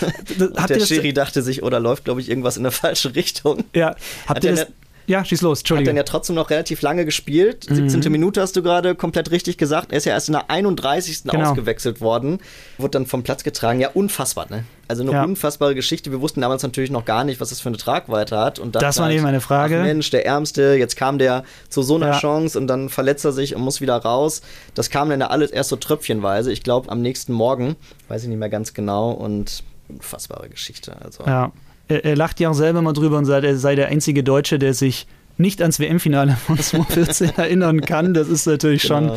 Das- 0.00 0.50
Habt 0.56 0.60
ihr 0.60 0.66
der 0.68 0.78
das, 0.78 0.88
Schiri 0.88 1.12
dachte 1.12 1.42
sich, 1.42 1.62
oder 1.62 1.80
läuft, 1.80 2.04
glaube 2.04 2.20
ich, 2.20 2.28
irgendwas 2.28 2.56
in 2.56 2.62
eine 2.62 2.70
falsche 2.70 3.14
Richtung. 3.14 3.64
ja, 3.74 3.96
habt 4.26 4.44
ihr 4.44 4.50
er 4.50 4.56
das, 4.56 4.66
ja, 5.08 5.24
schieß 5.24 5.40
los, 5.42 5.58
Hat 5.60 5.70
dann 5.70 5.78
Entschuldigung. 5.78 5.96
ja 5.96 6.02
trotzdem 6.04 6.36
noch 6.36 6.50
relativ 6.50 6.82
lange 6.82 7.04
gespielt. 7.04 7.64
17. 7.68 8.12
Minute 8.12 8.40
hast 8.40 8.54
du 8.54 8.62
gerade 8.62 8.94
komplett 8.94 9.30
richtig 9.32 9.58
gesagt. 9.58 9.90
Er 9.90 9.98
ist 9.98 10.04
ja 10.04 10.12
erst 10.12 10.28
in 10.28 10.34
der 10.34 10.48
31. 10.50 11.24
Genau. 11.24 11.50
ausgewechselt 11.50 12.00
worden. 12.00 12.38
Wurde 12.76 12.90
dann 12.92 13.06
vom 13.06 13.22
Platz 13.24 13.42
getragen. 13.42 13.80
Ja, 13.80 13.88
unfassbar, 13.92 14.46
ne? 14.50 14.64
Also 14.86 15.02
eine 15.02 15.12
Ja. 15.12 15.24
unfassbare 15.24 15.74
Geschichte. 15.74 16.10
Wir 16.12 16.20
wussten 16.20 16.40
damals 16.40 16.62
natürlich 16.62 16.90
noch 16.90 17.04
gar 17.04 17.24
nicht, 17.24 17.40
was 17.40 17.48
das 17.50 17.60
für 17.60 17.68
eine 17.68 17.76
Tragweite 17.78 18.38
hat. 18.38 18.58
Und 18.58 18.74
Das 18.74 18.98
war 18.98 19.06
halt, 19.06 19.14
eben 19.14 19.24
meine 19.24 19.40
Frage. 19.40 19.78
Ach 19.80 19.84
Mensch, 19.84 20.10
der 20.10 20.24
Ärmste, 20.24 20.74
jetzt 20.78 20.96
kam 20.96 21.18
der 21.18 21.44
zu 21.68 21.82
so 21.82 21.96
einer 21.96 22.08
Ja. 22.12 22.18
Chance 22.18 22.58
und 22.58 22.66
dann 22.68 22.88
verletzt 22.88 23.24
er 23.24 23.32
sich 23.32 23.54
und 23.56 23.62
muss 23.62 23.80
wieder 23.80 23.96
raus. 23.96 24.42
Das 24.74 24.88
kam 24.90 25.10
dann 25.10 25.20
ja 25.20 25.26
alles 25.28 25.50
erst 25.50 25.70
so 25.70 25.76
tröpfchenweise. 25.76 26.52
Ich 26.52 26.62
glaube, 26.62 26.90
am 26.90 27.02
nächsten 27.02 27.32
Morgen, 27.32 27.76
weiß 28.08 28.22
ich 28.22 28.28
nicht 28.28 28.38
mehr 28.38 28.48
ganz 28.48 28.72
genau. 28.74 29.10
Und 29.10 29.62
unfassbare 29.88 30.48
Geschichte. 30.48 30.96
Also. 31.02 31.24
Ja. 31.24 31.52
Er, 31.88 32.04
er 32.04 32.16
lacht 32.16 32.38
ja 32.40 32.50
auch 32.50 32.54
selber 32.54 32.82
mal 32.82 32.92
drüber 32.92 33.18
und 33.18 33.24
sagt, 33.24 33.44
er 33.44 33.56
sei 33.56 33.74
der 33.74 33.88
einzige 33.88 34.22
Deutsche, 34.22 34.58
der 34.58 34.74
sich 34.74 35.06
nicht 35.36 35.60
ans 35.62 35.80
WM-Finale 35.80 36.36
von 36.46 36.58
2014 36.58 37.30
erinnern 37.36 37.80
kann. 37.80 38.14
Das 38.14 38.28
ist 38.28 38.46
natürlich 38.46 38.82
schon, 38.82 39.04
Genau. 39.08 39.16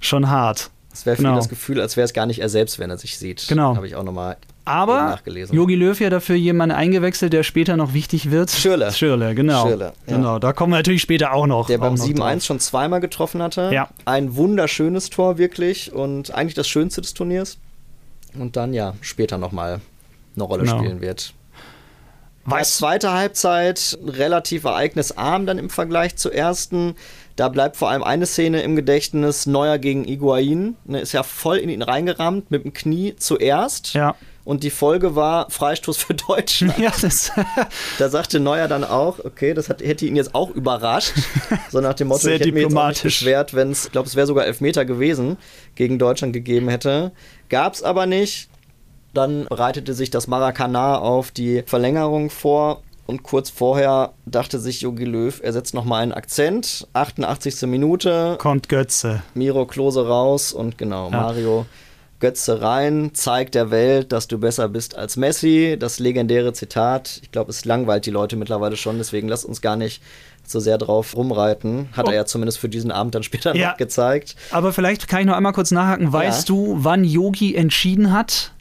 schon 0.00 0.28
hart. 0.30 0.70
Es 0.92 1.06
wäre 1.06 1.16
viel 1.16 1.24
Genau. 1.26 1.36
das 1.36 1.48
Gefühl, 1.48 1.80
als 1.80 1.96
wäre 1.96 2.04
es 2.04 2.12
gar 2.12 2.26
nicht 2.26 2.40
er 2.40 2.48
selbst, 2.48 2.78
wenn 2.80 2.90
er 2.90 2.98
sich 2.98 3.16
sieht. 3.16 3.46
Genau. 3.48 3.76
Habe 3.76 3.86
ich 3.86 3.94
auch 3.94 4.02
nochmal 4.02 4.36
Aber 4.64 5.02
nachgelesen. 5.02 5.54
Jogi 5.54 5.76
Löw 5.76 5.98
ja 6.00 6.10
dafür 6.10 6.34
jemanden 6.34 6.74
eingewechselt, 6.74 7.32
der 7.32 7.44
später 7.44 7.76
noch 7.76 7.94
wichtig 7.94 8.32
wird. 8.32 8.50
Schürrle. 8.50 8.90
Schürle, 8.92 9.34
genau. 9.36 9.66
Schürrle, 9.68 9.92
ja. 10.08 10.16
Genau, 10.16 10.38
da 10.40 10.52
kommen 10.52 10.72
wir 10.72 10.78
natürlich 10.78 11.02
später 11.02 11.32
auch 11.32 11.46
noch. 11.46 11.68
der 11.68 11.78
beim 11.78 11.94
auch 11.94 11.98
noch 11.98 12.04
7-1 12.04 12.16
drauf. 12.34 12.42
schon 12.44 12.58
zweimal 12.60 13.00
getroffen 13.00 13.40
hatte. 13.40 13.70
Ja. 13.72 13.88
Ein 14.04 14.34
wunderschönes 14.34 15.10
Tor 15.10 15.38
wirklich 15.38 15.92
und 15.92 16.34
eigentlich 16.34 16.54
das 16.54 16.66
schönste 16.68 17.00
des 17.02 17.14
Turniers. 17.14 17.58
Und 18.36 18.56
dann 18.56 18.72
ja 18.74 18.94
später 19.00 19.38
nochmal 19.38 19.80
eine 20.34 20.44
Rolle 20.44 20.64
Genau. 20.64 20.78
spielen 20.78 21.00
wird. 21.00 21.34
Weiß, 22.44 22.78
zweite 22.78 23.12
Halbzeit 23.12 23.98
relativ 24.06 24.64
ereignisarm 24.64 25.46
dann 25.46 25.58
im 25.58 25.70
Vergleich 25.70 26.16
zur 26.16 26.34
ersten. 26.34 26.94
Da 27.36 27.48
bleibt 27.48 27.76
vor 27.76 27.90
allem 27.90 28.02
eine 28.02 28.26
Szene 28.26 28.62
im 28.62 28.76
Gedächtnis, 28.76 29.46
Neuer 29.46 29.78
gegen 29.78 30.06
Iguain. 30.06 30.76
Ne, 30.84 31.00
ist 31.00 31.12
ja 31.12 31.22
voll 31.22 31.58
in 31.58 31.68
ihn 31.68 31.82
reingerammt, 31.82 32.50
mit 32.50 32.64
dem 32.64 32.72
Knie 32.72 33.14
zuerst. 33.16 33.94
Ja. 33.94 34.14
Und 34.44 34.62
die 34.64 34.70
Folge 34.70 35.14
war 35.16 35.50
Freistoß 35.50 35.98
für 35.98 36.14
Deutschland. 36.14 36.76
ja, 36.78 36.92
das, 37.00 37.30
Da 37.98 38.08
sagte 38.08 38.40
Neuer 38.40 38.68
dann 38.68 38.84
auch, 38.84 39.18
okay, 39.24 39.54
das 39.54 39.68
hat, 39.68 39.82
hätte 39.82 40.06
ihn 40.06 40.16
jetzt 40.16 40.34
auch 40.34 40.50
überrascht. 40.50 41.12
So 41.70 41.80
nach 41.80 41.94
dem 41.94 42.08
Motto, 42.08 42.20
Sehr 42.22 42.34
ich 42.34 42.40
hätte 42.40 42.52
mir 42.52 42.62
jetzt 42.62 42.66
auch 42.76 42.88
nicht 42.88 43.04
diplomatisch. 43.04 43.20
beschwert, 43.20 43.54
wenn 43.54 43.70
es, 43.70 43.86
ich 43.86 43.92
glaube, 43.92 44.08
es 44.08 44.16
wäre 44.16 44.26
sogar 44.26 44.46
Elfmeter 44.46 44.84
gewesen, 44.84 45.36
gegen 45.74 45.98
Deutschland 45.98 46.32
gegeben 46.32 46.68
hätte. 46.68 47.12
Gab 47.48 47.74
es 47.74 47.82
aber 47.82 48.06
nicht. 48.06 48.48
Dann 49.14 49.46
bereitete 49.48 49.94
sich 49.94 50.10
das 50.10 50.26
Maracana 50.26 50.98
auf 50.98 51.30
die 51.30 51.62
Verlängerung 51.66 52.30
vor. 52.30 52.82
Und 53.06 53.24
kurz 53.24 53.50
vorher 53.50 54.12
dachte 54.24 54.60
sich 54.60 54.82
Jogi 54.82 55.04
Löw, 55.04 55.40
er 55.42 55.52
setzt 55.52 55.74
nochmal 55.74 56.02
einen 56.04 56.12
Akzent. 56.12 56.86
88. 56.92 57.62
Minute, 57.62 58.36
kommt 58.38 58.68
Götze. 58.68 59.22
Miro 59.34 59.66
Klose 59.66 60.06
raus 60.06 60.52
und 60.52 60.78
genau, 60.78 61.10
Mario 61.10 61.66
Götze 62.20 62.62
rein, 62.62 63.10
zeigt 63.14 63.56
der 63.56 63.72
Welt, 63.72 64.12
dass 64.12 64.28
du 64.28 64.38
besser 64.38 64.68
bist 64.68 64.94
als 64.94 65.16
Messi. 65.16 65.76
Das 65.76 65.98
legendäre 65.98 66.52
Zitat. 66.52 67.18
Ich 67.22 67.32
glaube, 67.32 67.50
es 67.50 67.64
langweilt 67.64 68.06
die 68.06 68.10
Leute 68.10 68.36
mittlerweile 68.36 68.76
schon, 68.76 68.98
deswegen 68.98 69.26
lasst 69.26 69.44
uns 69.44 69.60
gar 69.60 69.74
nicht 69.74 70.00
so 70.46 70.60
sehr 70.60 70.78
drauf 70.78 71.16
rumreiten. 71.16 71.88
Hat 71.96 72.06
Oh. 72.06 72.10
er 72.10 72.14
ja 72.16 72.24
zumindest 72.26 72.58
für 72.58 72.68
diesen 72.68 72.92
Abend 72.92 73.16
dann 73.16 73.24
später 73.24 73.56
Ja. 73.56 73.70
noch 73.70 73.76
gezeigt. 73.76 74.36
Aber 74.52 74.72
vielleicht 74.72 75.08
kann 75.08 75.20
ich 75.22 75.26
noch 75.26 75.34
einmal 75.36 75.52
kurz 75.52 75.72
nachhaken. 75.72 76.12
Weißt 76.12 76.48
Ja. 76.48 76.54
du, 76.54 76.76
wann 76.78 77.02
Yogi 77.02 77.56
entschieden 77.56 78.12
hat, 78.12 78.52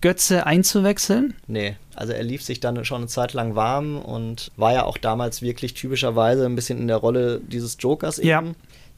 Götze 0.00 0.46
einzuwechseln? 0.46 1.34
Nee, 1.46 1.76
also 1.94 2.12
er 2.12 2.22
lief 2.22 2.42
sich 2.42 2.60
dann 2.60 2.84
schon 2.84 2.98
eine 2.98 3.06
Zeit 3.08 3.32
lang 3.32 3.54
warm 3.54 3.98
und 3.98 4.50
war 4.56 4.72
ja 4.72 4.84
auch 4.84 4.98
damals 4.98 5.42
wirklich 5.42 5.74
typischerweise 5.74 6.46
ein 6.46 6.54
bisschen 6.54 6.78
in 6.78 6.88
der 6.88 6.98
Rolle 6.98 7.40
dieses 7.40 7.76
Jokers 7.80 8.18
eben. 8.18 8.28
Ja. 8.28 8.42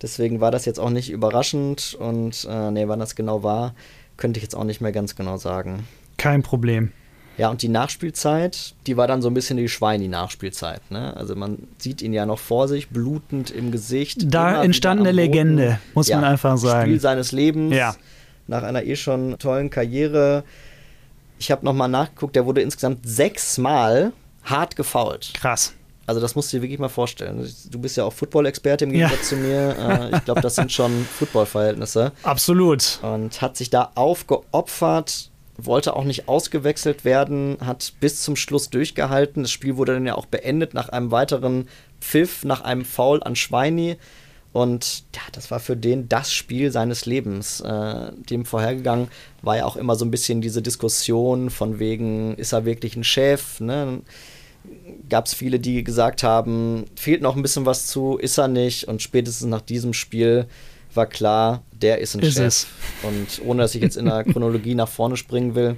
Deswegen 0.03 0.41
war 0.41 0.51
das 0.51 0.65
jetzt 0.65 0.81
auch 0.81 0.91
nicht 0.91 1.11
überraschend 1.11 1.97
und 1.99 2.47
äh, 2.49 2.71
nee, 2.71 2.89
wann 2.89 3.01
das 3.01 3.15
genau 3.15 3.43
war, 3.43 3.75
könnte 4.17 4.39
ich 4.39 4.43
jetzt 4.43 4.55
auch 4.55 4.65
nicht 4.65 4.81
mehr 4.81 4.93
ganz 4.93 5.15
genau 5.15 5.37
sagen. 5.37 5.87
Kein 6.17 6.43
Problem. 6.43 6.93
Ja, 7.41 7.49
und 7.49 7.63
die 7.63 7.69
Nachspielzeit, 7.69 8.75
die 8.87 8.99
war 8.99 9.07
dann 9.07 9.23
so 9.23 9.31
ein 9.31 9.35
bisschen 9.35 9.57
die 9.57 9.69
Schweini-Nachspielzeit. 9.69 10.91
Ne? 10.91 11.17
Also 11.17 11.35
man 11.35 11.69
sieht 11.79 12.03
ihn 12.03 12.13
ja 12.13 12.27
noch 12.27 12.39
vor 12.39 12.69
sich, 12.69 12.91
blutend 12.91 13.51
im 13.51 13.71
Gesicht. 13.71 14.35
Da 14.35 14.63
entstand 14.63 15.01
eine. 15.01 15.13
Legende, 15.13 15.81
muss 15.95 16.11
man 16.11 16.25
einfach 16.25 16.59
sagen. 16.59 16.89
Spiel 16.89 17.01
seines 17.01 17.33
Lebens. 17.33 17.75
Ja. 17.75 17.95
Nach 18.47 18.63
einer 18.63 18.85
eh 18.85 18.97
schon 18.97 19.39
tollen 19.39 19.71
Karriere. 19.71 20.45
Ich 21.41 21.51
habe 21.51 21.65
nochmal 21.65 21.89
nachgeguckt, 21.89 22.37
der 22.37 22.45
wurde 22.47 22.61
insgesamt 22.61 23.01
sechsmal 23.09 24.13
hart 24.45 24.77
gefoult. 24.77 25.33
Krass. 25.35 25.73
Also 26.07 26.21
das 26.21 26.35
musst 26.35 26.53
du 26.53 26.59
dir 26.59 26.63
wirklich 26.63 26.79
mal 26.79 26.89
vorstellen. 26.91 27.49
Du 27.71 27.79
bist 27.79 27.97
ja 27.97 28.05
auch 28.05 28.13
Football-Experte 28.13 28.85
im 28.85 28.95
Ja. 28.95 29.09
Gegensatz 29.09 29.29
zu 29.31 29.37
mir. 29.37 29.75
Äh, 30.13 30.17
ich 30.17 30.25
glaube, 30.25 30.41
das 30.43 30.57
sind 30.57 30.71
schon 30.71 31.07
Football-Verhältnisse 31.19 32.13
Absolut. 32.25 32.99
und 33.03 33.41
hat 33.41 33.57
sich 33.57 33.71
da 33.71 33.91
aufgeopfert, 33.95 35.31
wollte 35.57 35.97
auch 35.97 36.05
nicht 36.05 36.29
ausgewechselt 36.29 37.05
werden, 37.05 37.57
hat 37.65 37.95
bis 38.01 38.23
zum 38.23 38.37
Schluss 38.37 38.69
durchgehalten. 38.71 39.43
Das 39.43 39.51
Spiel 39.53 39.77
wurde 39.77 39.95
dann 39.95 40.07
ja 40.07 40.15
auch 40.17 40.27
beendet 40.27 40.75
nach 40.75 40.89
einem 40.91 41.11
weiteren 41.11 41.69
Pfiff, 42.01 42.45
nach 42.45 42.61
einem 42.63 42.85
Foul 42.85 43.23
an 43.23 43.37
Schweini. 43.37 43.97
Und 44.53 45.05
ja, 45.15 45.23
das 45.33 45.51
war 45.51 45.61
für 45.61 45.77
den 45.77 46.09
das 46.09 46.33
Spiel 46.33 46.73
seines 46.73 47.07
Lebens. 47.07 47.61
Äh, 47.61 48.13
dem 48.31 48.45
vorhergegangen 48.45 49.09
war 49.43 49.57
ja 49.57 49.65
auch 49.65 49.77
immer 49.77 49.95
so 49.95 50.05
ein 50.05 50.11
bisschen 50.11 50.41
diese 50.41 50.61
Diskussion 50.61 51.51
von 51.51 51.79
wegen, 51.79 52.35
ist 52.35 52.53
er 52.53 52.65
wirklich 52.65 52.97
ein 52.97 53.05
Chef? 53.05 53.61
Ne? 53.61 54.01
Gab 55.09 55.27
es 55.27 55.35
viele, 55.35 55.61
die 55.61 55.85
gesagt 55.85 56.25
haben, 56.25 56.85
fehlt 56.97 57.23
noch 57.23 57.37
ein 57.37 57.43
bisschen 57.43 57.65
was 57.65 57.87
zu, 57.87 58.19
ist 58.19 58.39
er 58.39 58.49
nicht. 58.49 58.85
Und 58.85 59.03
spätestens 59.03 59.49
nach 59.49 59.63
diesem 59.63 59.95
Spiel 59.95 60.47
war 60.95 61.07
klar, 61.07 61.63
der 61.71 61.99
ist 61.99 62.17
ein 62.17 62.21
Ist 62.21 62.35
Chef. 62.35 62.47
es. 62.47 62.67
Und 63.05 63.47
ohne 63.47 63.63
dass 63.63 63.77
ich 63.77 63.83
jetzt 63.83 63.97
in 63.97 64.07
der 64.07 64.25
Chronologie 64.33 64.75
nach 64.75 64.89
vorne 64.89 65.17
springen 65.17 65.55
will, 65.55 65.77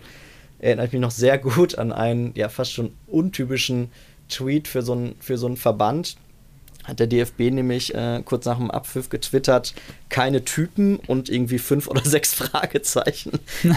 erinnere 0.59 0.87
ich 0.87 0.93
mich 0.93 1.03
noch 1.03 1.11
sehr 1.11 1.37
gut 1.37 1.77
an 1.77 1.93
einen 1.93 2.33
ja 2.37 2.49
fast 2.49 2.73
schon 2.73 2.93
untypischen 3.07 3.91
Tweet 4.29 4.67
für 4.67 4.81
so 4.81 4.93
einen, 4.93 5.17
für 5.21 5.37
so 5.37 5.47
einen 5.47 5.57
Verband. 5.59 6.17
Hat 6.85 6.99
der 6.99 7.07
DFB 7.07 7.53
nämlich 7.53 7.95
äh, 7.95 8.23
kurz 8.25 8.45
nach 8.45 8.59
dem 8.59 8.71
Abpfiff 8.71 9.09
getwittert, 9.09 9.73
keine 10.09 10.45
Typen 10.45 10.97
und 10.97 11.29
irgendwie 11.29 11.59
fünf 11.59 11.87
oder 11.89 12.03
sechs 12.03 12.35
Fragezeichen. 12.35 13.33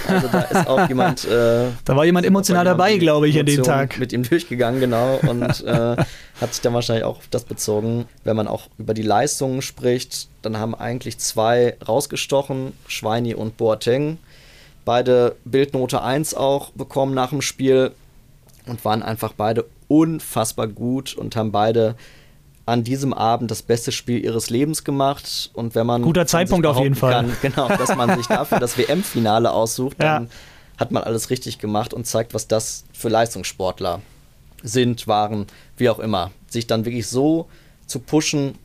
Also 0.07 0.27
da 0.27 0.41
ist 0.41 0.67
auch 0.67 0.87
jemand. 0.89 1.25
Äh, 1.25 1.65
Da 1.85 1.95
war 1.95 2.05
jemand 2.05 2.25
emotional 2.25 2.65
jemand 2.65 2.79
dabei, 2.79 2.97
glaube 2.97 3.27
ich, 3.27 3.39
an 3.39 3.45
dem 3.45 3.63
Tag. 3.63 3.99
Mit 3.99 4.11
ihm 4.11 4.23
durchgegangen, 4.23 4.79
genau. 4.79 5.19
Und 5.27 5.41
äh, 5.65 5.95
hat 6.41 6.53
sich 6.53 6.61
dann 6.61 6.73
wahrscheinlich 6.73 7.05
auch 7.05 7.17
auf 7.17 7.27
das 7.29 7.43
bezogen. 7.43 8.05
Wenn 8.23 8.35
man 8.35 8.47
auch 8.47 8.67
über 8.77 8.93
die 8.93 9.03
Leistungen 9.03 9.61
spricht, 9.61 10.27
dann 10.41 10.57
haben 10.57 10.73
eigentlich 10.73 11.19
zwei 11.19 11.77
rausgestochen, 11.87 12.73
Schweini 12.87 13.35
und 13.35 13.57
Boateng. 13.57 14.17
Beide 14.83 15.35
Bildnote 15.45 16.01
1 16.01 16.33
auch 16.33 16.71
bekommen 16.71 17.13
nach 17.13 17.29
dem 17.29 17.41
Spiel 17.41 17.91
und 18.65 18.83
waren 18.83 19.03
einfach 19.03 19.33
beide 19.33 19.65
unfassbar 19.87 20.67
gut 20.67 21.15
und 21.15 21.35
haben 21.35 21.51
beide 21.51 21.95
an 22.67 22.83
diesem 22.83 23.13
Abend 23.13 23.51
das 23.51 23.61
beste 23.61 23.91
Spiel 23.91 24.23
ihres 24.23 24.49
Lebens 24.49 24.83
gemacht. 24.83 25.51
Und 25.53 25.75
wenn 25.75 25.85
man 25.85 26.01
Guter 26.01 26.25
Zeitpunkt 26.25 26.65
auf 26.65 26.79
jeden 26.79 26.95
Kann, 26.95 27.31
genau, 27.41 27.67
dass 27.67 27.95
man 27.95 28.17
sich 28.17 28.25
dafür 28.27 28.59
das 28.59 28.77
WM-Finale 28.77 29.51
aussucht, 29.51 29.97
dann 29.99 30.23
Ja. 30.25 30.29
hat 30.79 30.91
man 30.91 31.03
alles 31.03 31.29
richtig 31.29 31.59
gemacht 31.59 31.93
und 31.93 32.07
zeigt, 32.07 32.33
was 32.33 32.47
das 32.47 32.85
für 32.93 33.09
Leistungssportler 33.09 34.01
sind, 34.63 35.07
waren, 35.07 35.45
wie 35.77 35.89
auch 35.89 35.99
immer. 35.99 36.31
Sich 36.47 36.65
dann 36.65 36.85
wirklich 36.85 37.07
so 37.07 37.47
zu 37.85 37.99
pushen, 37.99 38.55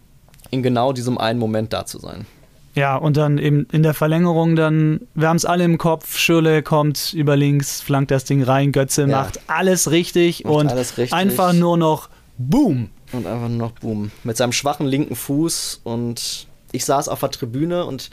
in 0.51 0.63
genau 0.63 0.93
diesem 0.93 1.19
einen 1.19 1.39
Moment 1.39 1.73
da 1.73 1.85
zu 1.85 1.99
sein. 1.99 2.27
Ja, 2.75 2.97
und 2.97 3.17
dann 3.17 3.37
eben 3.39 3.67
in 3.73 3.83
der 3.83 3.95
Verlängerung 3.95 4.57
dann, 4.57 5.01
wir 5.15 5.29
haben 5.29 5.37
es 5.37 5.45
alle 5.45 5.65
im 5.65 5.77
Kopf, 5.77 6.17
Schürle 6.17 6.63
kommt 6.63 7.13
über 7.13 7.37
links, 7.37 7.81
flankt 7.83 8.11
das 8.13 8.25
Ding 8.25 8.43
rein, 8.43 8.73
Götze 8.73 9.03
Ja. 9.03 9.07
macht 9.09 9.41
alles 9.49 9.91
richtig 9.91 10.45
Macht 10.45 10.55
und 10.55 10.69
alles 10.71 10.97
richtig. 10.97 11.13
einfach 11.13 11.53
nur 11.53 11.77
noch 11.77 12.09
Boom. 12.39 12.89
Und 13.13 13.27
einfach 13.27 13.49
nur 13.49 13.59
noch 13.59 13.73
Boom. 13.73 14.11
Mit 14.25 14.37
seinem 14.37 14.53
schwachen 14.53 14.87
linken 14.87 15.17
Fuß 15.17 15.81
und 15.85 16.47
ich 16.73 16.85
saß 16.85 17.09
auf 17.09 17.21
der 17.21 17.31
Tribüne 17.31 17.85
und 17.85 18.11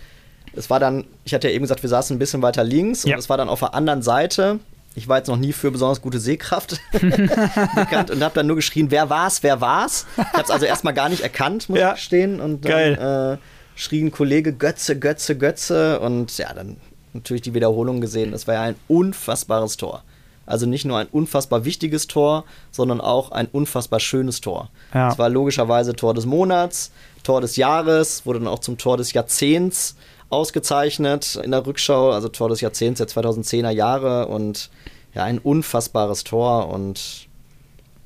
es 0.54 0.70
war 0.70 0.80
dann, 0.80 1.06
ich 1.24 1.34
hatte 1.34 1.48
ja 1.50 1.54
eben 1.54 1.64
gesagt, 1.64 1.84
wir 1.84 1.90
saßen 1.90 2.16
ein 2.16 2.20
bisschen 2.20 2.42
weiter 2.42 2.64
links 2.64 3.06
und 3.06 3.12
Ja. 3.12 3.18
es 3.18 3.30
war 3.30 3.38
dann 3.38 3.50
auf 3.50 3.60
der 3.60 3.74
anderen 3.76 4.02
Seite. 4.02 4.60
Ich 4.96 5.08
war 5.08 5.18
jetzt 5.20 5.28
noch 5.28 5.38
nie 5.38 5.54
für 5.54 5.70
besonders 5.70 6.02
gute 6.02 6.20
Sehkraft 6.20 6.80
bekannt 6.92 8.10
und 8.12 8.24
habe 8.24 8.34
dann 8.34 8.48
nur 8.48 8.56
geschrien, 8.56 8.90
wer 8.90 9.10
war's, 9.10 9.44
wer 9.44 9.62
war's. 9.62 10.08
Ich 10.18 10.24
habe 10.34 10.42
es 10.44 10.50
also 10.50 10.66
erstmal 10.66 10.94
gar 10.96 11.10
nicht 11.10 11.22
erkannt, 11.22 11.70
muss 11.70 11.78
Ja. 11.80 11.90
ich 11.90 11.96
gestehen. 11.96 12.40
Und 12.40 12.66
dann. 12.66 13.34
Äh, 13.34 13.38
schrie 13.76 14.02
ein 14.04 14.12
Kollege 14.12 14.54
Götze, 14.54 14.98
Götze, 14.98 15.38
Götze 15.38 16.00
und 16.00 16.36
ja, 16.40 16.52
dann 16.52 16.78
natürlich 17.14 17.44
die 17.44 17.54
Wiederholung 17.54 18.02
gesehen. 18.02 18.32
Das 18.32 18.48
war 18.48 18.56
ja 18.56 18.62
ein 18.64 18.76
unfassbares 18.88 19.78
Tor. 19.78 20.04
Also 20.48 20.66
nicht 20.66 20.86
nur 20.86 20.98
ein 20.98 21.08
unfassbar 21.12 21.66
wichtiges 21.66 22.08
Tor, 22.08 22.46
sondern 22.72 23.02
auch 23.02 23.32
ein 23.32 23.48
unfassbar 23.48 24.00
schönes 24.00 24.42
Tor. 24.42 24.70
Ja. 24.94 25.12
Es 25.12 25.20
war 25.20 25.30
logischerweise 25.30 25.94
Tor 25.94 26.14
des 26.14 26.26
Monats, 26.26 26.92
Tor 27.24 27.42
des 27.42 27.58
Jahres, 27.58 28.26
wurde 28.26 28.40
dann 28.40 28.48
auch 28.48 28.60
zum 28.60 28.78
Tor 28.78 28.98
des 28.98 29.14
Jahrzehnts 29.14 29.96
ausgezeichnet 30.30 31.40
in 31.44 31.52
der 31.52 31.66
Rückschau, 31.66 32.12
also 32.12 32.30
Tor 32.30 32.50
des 32.50 32.62
Jahrzehnts 32.62 32.98
der 32.98 33.08
2010er 33.08 33.70
Jahre 33.70 34.28
und 34.28 34.70
ja, 35.14 35.24
ein 35.24 35.40
unfassbares 35.40 36.24
Tor 36.24 36.70
und 36.70 37.28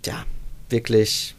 ja, 0.05 0.25
wirklich, 0.69 1.35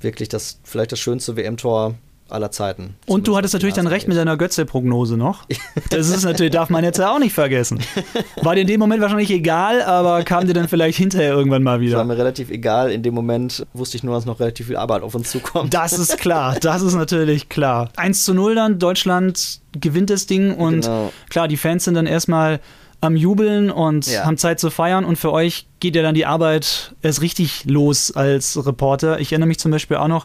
wirklich 0.00 0.28
das, 0.28 0.58
vielleicht 0.64 0.92
das 0.92 0.98
schönste 0.98 1.36
WM-Tor 1.36 1.94
aller 2.32 2.50
Zeiten. 2.50 2.94
Und 3.06 3.28
du 3.28 3.36
hattest 3.36 3.54
natürlich 3.54 3.74
dann 3.74 3.86
recht 3.86 4.08
mit 4.08 4.16
deiner 4.16 4.36
Götze-Prognose 4.36 5.16
noch. 5.16 5.44
Das 5.90 6.08
ist 6.08 6.24
natürlich, 6.24 6.52
darf 6.52 6.70
man 6.70 6.84
jetzt 6.84 6.98
ja 6.98 7.14
auch 7.14 7.18
nicht 7.18 7.34
vergessen. 7.34 7.80
War 8.42 8.54
dir 8.54 8.62
in 8.62 8.66
dem 8.66 8.80
Moment 8.80 9.00
wahrscheinlich 9.02 9.30
egal, 9.30 9.82
aber 9.82 10.22
kam 10.24 10.46
dir 10.46 10.54
dann 10.54 10.68
vielleicht 10.68 10.96
hinterher 10.98 11.32
irgendwann 11.32 11.62
mal 11.62 11.72
Das 11.80 11.92
war 11.92 12.02
wieder. 12.02 12.04
mir 12.04 12.16
relativ 12.18 12.50
egal. 12.50 12.90
In 12.90 13.02
dem 13.02 13.14
Moment 13.14 13.66
wusste 13.74 13.96
ich 13.96 14.02
nur, 14.02 14.14
dass 14.14 14.24
noch 14.26 14.40
relativ 14.40 14.66
viel 14.68 14.76
Arbeit 14.76 15.02
auf 15.02 15.14
uns 15.14 15.30
zukommt. 15.30 15.72
Das 15.74 15.92
ist 15.92 16.16
klar, 16.18 16.56
das 16.60 16.82
ist 16.82 16.94
natürlich 16.94 17.48
klar. 17.48 17.90
1 17.96 18.24
zu 18.24 18.32
0 18.34 18.54
dann, 18.54 18.78
Deutschland 18.78 19.60
gewinnt 19.78 20.10
das 20.10 20.26
Ding 20.26 20.54
und 20.54 20.82
Genau. 20.82 21.12
klar, 21.30 21.48
die 21.48 21.56
Fans 21.56 21.84
sind 21.84 21.94
dann 21.94 22.06
erstmal 22.06 22.60
am 23.00 23.16
Jubeln 23.16 23.70
und 23.70 24.06
Ja. 24.06 24.24
haben 24.24 24.38
Zeit 24.38 24.60
zu 24.60 24.70
feiern 24.70 25.04
und 25.04 25.16
für 25.16 25.32
euch 25.32 25.66
geht 25.80 25.96
ja 25.96 26.02
dann 26.02 26.14
die 26.14 26.24
Arbeit 26.26 26.94
erst 27.02 27.20
richtig 27.20 27.64
los 27.66 28.12
als 28.14 28.64
Reporter. 28.64 29.18
Ich 29.18 29.32
erinnere 29.32 29.48
mich 29.48 29.58
zum 29.58 29.72
Beispiel 29.72 29.96
auch 29.96 30.06
noch 30.08 30.24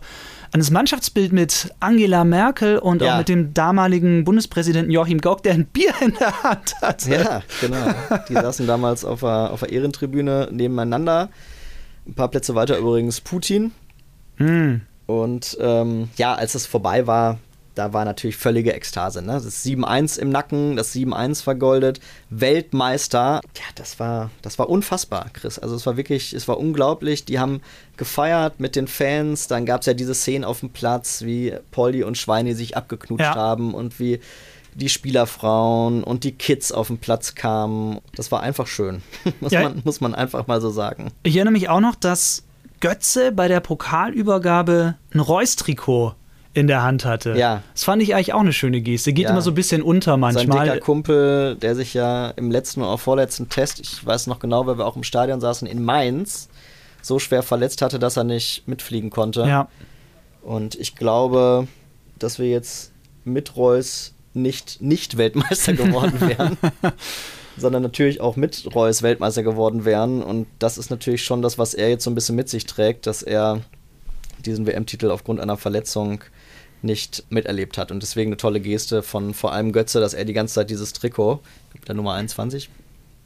an 0.52 0.60
das 0.60 0.72
Mannschaftsbild 0.72 1.34
mit 1.34 1.74
Angela 1.80 2.24
Merkel 2.24 2.80
und 2.80 3.02
auch 3.04 3.08
Ja. 3.08 3.18
mit 3.18 3.30
dem 3.30 3.54
damaligen 3.54 4.24
Bundespräsidenten 4.24 4.92
Joachim 4.92 5.20
Gauck, 5.20 5.44
der 5.44 5.54
ein 5.54 5.66
Bier 5.66 5.94
in 6.02 6.14
der 6.20 6.44
Hand 6.44 6.76
hatte. 6.82 7.12
Ja, 7.12 7.42
genau. 7.62 7.94
Die 8.30 8.34
saßen 8.34 8.66
damals 8.68 9.04
auf 9.06 9.20
der, 9.22 9.52
auf 9.52 9.60
der 9.62 9.72
Ehrentribüne 9.72 10.50
nebeneinander. 10.52 11.30
Ein 12.08 12.14
paar 12.16 12.30
Plätze 12.30 12.56
weiter 12.56 12.78
übrigens 12.78 13.20
Putin. 13.22 13.72
Hm. 14.38 14.82
Und 15.06 15.58
ähm, 15.60 16.10
ja, 16.18 16.34
als 16.36 16.56
es 16.56 16.66
vorbei 16.66 17.08
war, 17.08 17.40
da 17.78 17.94
war 17.94 18.06
natürlich 18.06 18.38
völlige 18.38 18.74
Ekstase. 18.74 19.22
Ne? 19.22 19.34
Das 19.34 19.66
7-1 19.66 20.20
im 20.20 20.30
Nacken, 20.30 20.76
das 20.76 20.94
7-1 20.96 21.44
vergoldet, 21.44 22.00
Weltmeister. 22.30 23.42
Ja, 23.56 23.63
das 23.76 24.00
war, 24.00 24.32
das 24.42 24.58
war 24.58 24.70
unfassbar, 24.70 25.28
Chris. 25.34 25.60
Also 25.60 25.76
es 25.76 25.86
war 25.86 25.98
wirklich, 25.98 26.34
es 26.34 26.48
war 26.48 26.58
unglaublich. 26.58 27.26
Die 27.26 27.40
haben 27.40 27.62
gefeiert 27.98 28.60
mit 28.60 28.76
den 28.76 28.88
Fans. 28.88 29.48
Dann 29.48 29.66
gab 29.66 29.82
es 29.82 29.88
ja 29.88 29.94
diese 29.94 30.16
Szenen 30.16 30.44
auf 30.44 30.62
dem 30.62 30.70
Platz, 30.72 31.22
wie 31.24 31.54
Polly 31.72 32.04
und 32.04 32.18
Schweini 32.18 32.54
sich 32.54 32.76
abgeknutscht 32.78 33.22
Ja. 33.26 33.36
haben 33.36 33.74
und 33.74 34.00
wie 34.00 34.20
die 34.74 34.90
Spielerfrauen 34.90 36.04
und 36.04 36.24
die 36.24 36.34
Kids 36.34 36.72
auf 36.72 36.88
den 36.88 37.00
Platz 37.00 37.34
kamen. 37.36 38.00
Das 38.16 38.32
war 38.32 38.42
einfach 38.42 38.68
schön. 38.68 39.02
muss, 39.40 39.52
Ja. 39.52 39.63
man, 39.63 39.82
muss 39.84 40.02
man 40.02 40.13
einfach 40.16 40.48
mal 40.48 40.62
so 40.62 40.70
sagen. 40.70 41.12
Ich 41.24 41.36
erinnere 41.36 41.54
mich 41.54 41.70
auch 41.70 41.80
noch, 41.80 41.96
dass 41.96 42.44
Götze 42.80 43.32
bei 43.32 43.48
der 43.48 43.60
Pokalübergabe 43.60 44.96
ein 45.13 45.20
Reus-Trikot 45.20 46.13
in 46.58 46.65
der 46.67 46.82
Hand 46.82 47.06
hatte. 47.06 47.36
Ja. 47.38 47.62
Das 47.74 47.84
fand 47.84 48.02
ich 48.02 48.15
eigentlich 48.15 48.34
auch 48.34 48.39
eine 48.39 48.52
schöne 48.52 48.82
Geste. 48.82 49.13
Geht 49.13 49.26
Ja. 49.26 49.32
immer 49.32 49.41
so 49.41 49.52
ein 49.52 49.56
bisschen 49.56 49.84
unter 49.84 50.12
Sein 50.13 50.20
manchmal. 50.20 50.65
dicker 50.67 50.80
Kumpel, 50.80 51.56
der 51.56 51.76
sich 51.76 51.93
ja 51.93 52.30
im 52.32 52.50
letzten 52.50 52.82
oder 52.82 52.98
vorletzten 52.98 53.48
Test, 53.48 53.80
ich 53.80 54.04
weiß 54.06 54.26
noch 54.26 54.39
genau, 54.39 54.65
weil 54.65 54.78
wir 54.80 54.86
auch 54.88 54.96
im 54.96 55.04
Stadion 55.04 55.39
saßen, 55.39 55.67
in 55.67 55.84
Mainz, 55.84 56.50
so 57.04 57.20
schwer 57.20 57.43
verletzt 57.43 57.82
hatte, 57.84 58.00
dass 58.00 58.17
er 58.17 58.24
nicht 58.24 58.67
mitfliegen 58.67 59.12
konnte. 59.12 59.41
Ja. 59.46 59.67
Und 60.41 60.74
ich 60.76 60.96
glaube, 60.96 61.67
dass 62.17 62.39
wir 62.39 62.50
jetzt 62.50 62.91
mit 63.24 63.56
Reus 63.56 64.13
nicht, 64.34 64.82
nicht 64.82 65.17
Weltmeister 65.17 65.74
geworden 65.74 66.20
wären, 66.22 66.58
sondern 67.56 67.84
natürlich 67.84 68.20
auch 68.20 68.36
mit 68.36 68.67
Reus 68.74 69.04
Weltmeister 69.04 69.43
geworden 69.43 69.86
wären. 69.86 70.24
Und 70.24 70.48
das 70.58 70.80
ist 70.80 70.89
natürlich 70.89 71.24
schon 71.24 71.43
das, 71.43 71.60
was 71.60 71.76
er 71.76 71.89
jetzt 71.89 72.04
so 72.04 72.10
ein 72.10 72.15
bisschen 72.15 72.36
mit 72.36 72.50
sich 72.50 72.65
trägt, 72.65 73.06
dass 73.06 73.22
er 73.22 73.62
diesen 74.46 74.65
WM-Titel 74.65 75.12
aufgrund 75.12 75.39
einer 75.39 75.58
Verletzung 75.58 76.22
nicht 76.82 77.24
miterlebt 77.30 77.78
hat. 77.78 77.92
Und 77.92 78.02
deswegen 78.04 78.30
eine 78.30 78.38
tolle 78.38 78.60
Geste 78.60 79.04
von 79.04 79.34
vor 79.34 79.52
allem 79.52 79.72
Götze, 79.72 80.00
dass 80.00 80.13
er 80.13 80.26
die 80.26 80.34
ganze 80.34 80.56
Zeit 80.56 80.70
dieses 80.70 80.94
Trikot, 80.94 81.42
der 81.88 81.96
Nummer 81.96 82.13
21, 82.13 82.70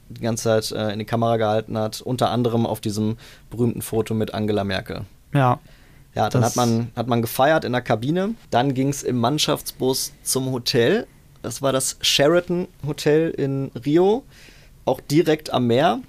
die 0.10 0.22
ganze 0.22 0.44
Zeit 0.44 0.72
äh, 0.72 0.92
in 0.94 1.00
die 1.00 1.06
Kamera 1.06 1.38
gehalten 1.38 1.78
hat, 1.78 2.02
unter 2.02 2.30
anderem 2.30 2.66
auf 2.66 2.82
diesem 2.82 3.18
berühmten 3.50 3.82
Foto 3.82 4.14
mit 4.14 4.34
Angela 4.34 4.64
Merkel. 4.64 5.06
Ja. 5.34 5.60
Ja, 6.14 6.30
dann 6.30 6.44
hat 6.44 6.58
man, 6.58 6.92
hat 6.96 7.08
man 7.08 7.22
gefeiert 7.22 7.64
in 7.64 7.72
der 7.72 7.82
Kabine. 7.82 8.36
Dann 8.50 8.74
ging 8.74 8.90
es 8.90 9.02
im 9.02 9.18
Mannschaftsbus 9.18 10.12
zum 10.24 10.52
Hotel. 10.52 11.08
Das 11.42 11.62
war 11.62 11.72
das 11.72 11.98
Sheraton 12.02 12.68
Hotel 12.86 13.30
in 13.30 13.72
Rio. 13.86 14.24
Auch 14.84 15.00
direkt 15.00 15.54
am 15.54 15.68
Meer. 15.68 16.02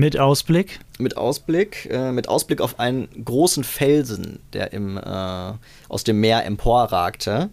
Mit 0.00 0.18
Ausblick. 0.18 0.80
Mit 0.98 1.18
Ausblick, 1.18 1.86
äh, 1.92 2.10
mit 2.10 2.26
Ausblick 2.26 2.62
auf 2.62 2.80
einen 2.80 3.06
großen 3.22 3.64
Felsen, 3.64 4.38
der 4.54 4.72
im, 4.72 4.96
äh, 4.96 5.52
aus 5.90 6.04
dem 6.04 6.20
Meer 6.20 6.46
emporragte. 6.46 7.50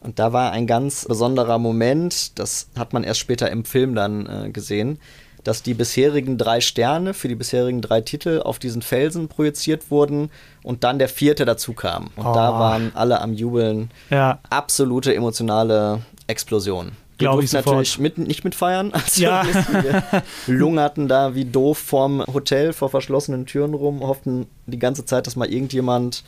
Und 0.00 0.18
da 0.18 0.32
war 0.32 0.50
ein 0.50 0.66
ganz 0.66 1.04
besonderer 1.06 1.58
Moment, 1.60 2.36
das 2.40 2.68
hat 2.76 2.92
man 2.94 3.04
erst 3.04 3.20
später 3.20 3.48
im 3.48 3.64
Film 3.64 3.94
dann 3.94 4.26
äh, 4.26 4.50
gesehen, 4.50 4.98
dass 5.44 5.62
die 5.62 5.74
bisherigen 5.74 6.36
drei 6.36 6.60
Sterne 6.60 7.14
für 7.14 7.28
die 7.28 7.36
bisherigen 7.36 7.80
drei 7.80 8.00
Titel 8.00 8.40
auf 8.44 8.58
diesen 8.58 8.82
Felsen 8.82 9.28
projiziert 9.28 9.92
wurden 9.92 10.30
und 10.64 10.82
dann 10.82 10.98
der 10.98 11.08
vierte 11.08 11.44
dazu 11.44 11.74
kam. 11.74 12.10
Und 12.16 12.24
da 12.24 12.56
Oh. 12.56 12.58
waren 12.58 12.90
alle 12.96 13.20
am 13.20 13.34
Jubeln. 13.34 13.92
Ja. 14.10 14.40
Absolute 14.50 15.14
emotionale 15.14 16.00
Explosion. 16.26 16.90
Wir 17.18 17.28
Glaub 17.28 17.42
ich 17.42 17.50
sofort. 17.50 17.66
natürlich 17.66 17.98
mit, 17.98 18.18
nicht 18.18 18.44
mitfeiern. 18.44 18.92
als 18.92 19.16
Ja. 19.16 19.44
Wir 19.46 20.02
lungerten 20.46 21.06
da 21.08 21.34
wie 21.34 21.44
doof 21.44 21.78
vorm 21.78 22.24
Hotel, 22.26 22.72
vor 22.72 22.88
verschlossenen 22.88 23.46
Türen 23.46 23.74
rum, 23.74 24.00
hofften 24.00 24.46
die 24.66 24.78
ganze 24.78 25.04
Zeit, 25.04 25.26
dass 25.26 25.36
mal 25.36 25.50
irgendjemand 25.52 26.24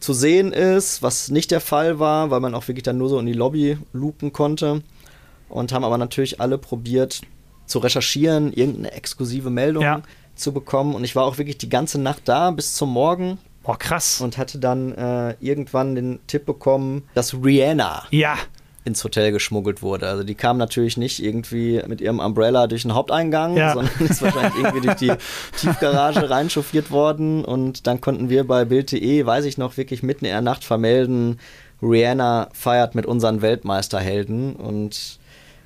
zu 0.00 0.12
sehen 0.12 0.52
ist, 0.52 1.02
was 1.02 1.28
nicht 1.28 1.50
der 1.50 1.60
Fall 1.60 1.98
war, 1.98 2.30
weil 2.30 2.38
man 2.40 2.54
auch 2.54 2.68
wirklich 2.68 2.84
dann 2.84 2.98
nur 2.98 3.08
so 3.08 3.18
in 3.18 3.26
die 3.26 3.32
Lobby 3.32 3.78
lupen 3.92 4.32
konnte. 4.32 4.82
Und 5.48 5.72
haben 5.72 5.84
aber 5.84 5.98
natürlich 5.98 6.40
alle 6.40 6.58
probiert 6.58 7.22
zu 7.66 7.78
recherchieren, 7.80 8.52
irgendeine 8.52 8.92
exklusive 8.92 9.50
Meldung 9.50 9.82
Ja. 9.82 10.02
zu 10.36 10.52
bekommen. 10.52 10.94
Und 10.94 11.02
ich 11.04 11.16
war 11.16 11.24
auch 11.24 11.38
wirklich 11.38 11.58
die 11.58 11.68
ganze 11.68 12.00
Nacht 12.00 12.22
da 12.26 12.50
bis 12.52 12.74
zum 12.74 12.90
Morgen 12.92 13.38
Boah, 13.64 13.78
krass. 13.78 14.20
und 14.20 14.38
hatte 14.38 14.58
dann 14.58 14.92
äh, 14.92 15.34
irgendwann 15.40 15.94
den 15.96 16.20
Tipp 16.28 16.46
bekommen, 16.46 17.02
dass 17.14 17.34
Rihanna 17.34 18.04
ja. 18.10 18.36
Ins 18.84 19.02
Hotel 19.04 19.32
geschmuggelt 19.32 19.82
wurde. 19.82 20.08
Also 20.08 20.24
die 20.24 20.34
kam 20.34 20.56
natürlich 20.56 20.96
nicht 20.96 21.22
irgendwie 21.22 21.82
mit 21.86 22.00
ihrem 22.00 22.20
Umbrella 22.20 22.66
durch 22.66 22.82
den 22.82 22.94
Haupteingang, 22.94 23.56
Ja. 23.56 23.74
sondern 23.74 23.92
ist 24.06 24.22
wahrscheinlich 24.22 24.54
irgendwie 24.64 24.86
durch 24.86 24.96
die 24.96 25.12
Tiefgarage 25.60 26.30
reinchauffiert 26.30 26.90
worden. 26.90 27.44
Und 27.44 27.86
dann 27.86 28.00
konnten 28.00 28.30
wir 28.30 28.46
bei 28.46 28.64
Bild.de, 28.64 29.26
weiß 29.26 29.44
ich 29.44 29.58
noch, 29.58 29.76
wirklich 29.76 30.02
mitten 30.02 30.24
in 30.24 30.30
der 30.30 30.40
Nacht 30.40 30.64
vermelden, 30.64 31.38
Rihanna 31.82 32.48
feiert 32.52 32.94
mit 32.94 33.06
unseren 33.06 33.40
Weltmeisterhelden 33.42 34.56
und 34.56 35.18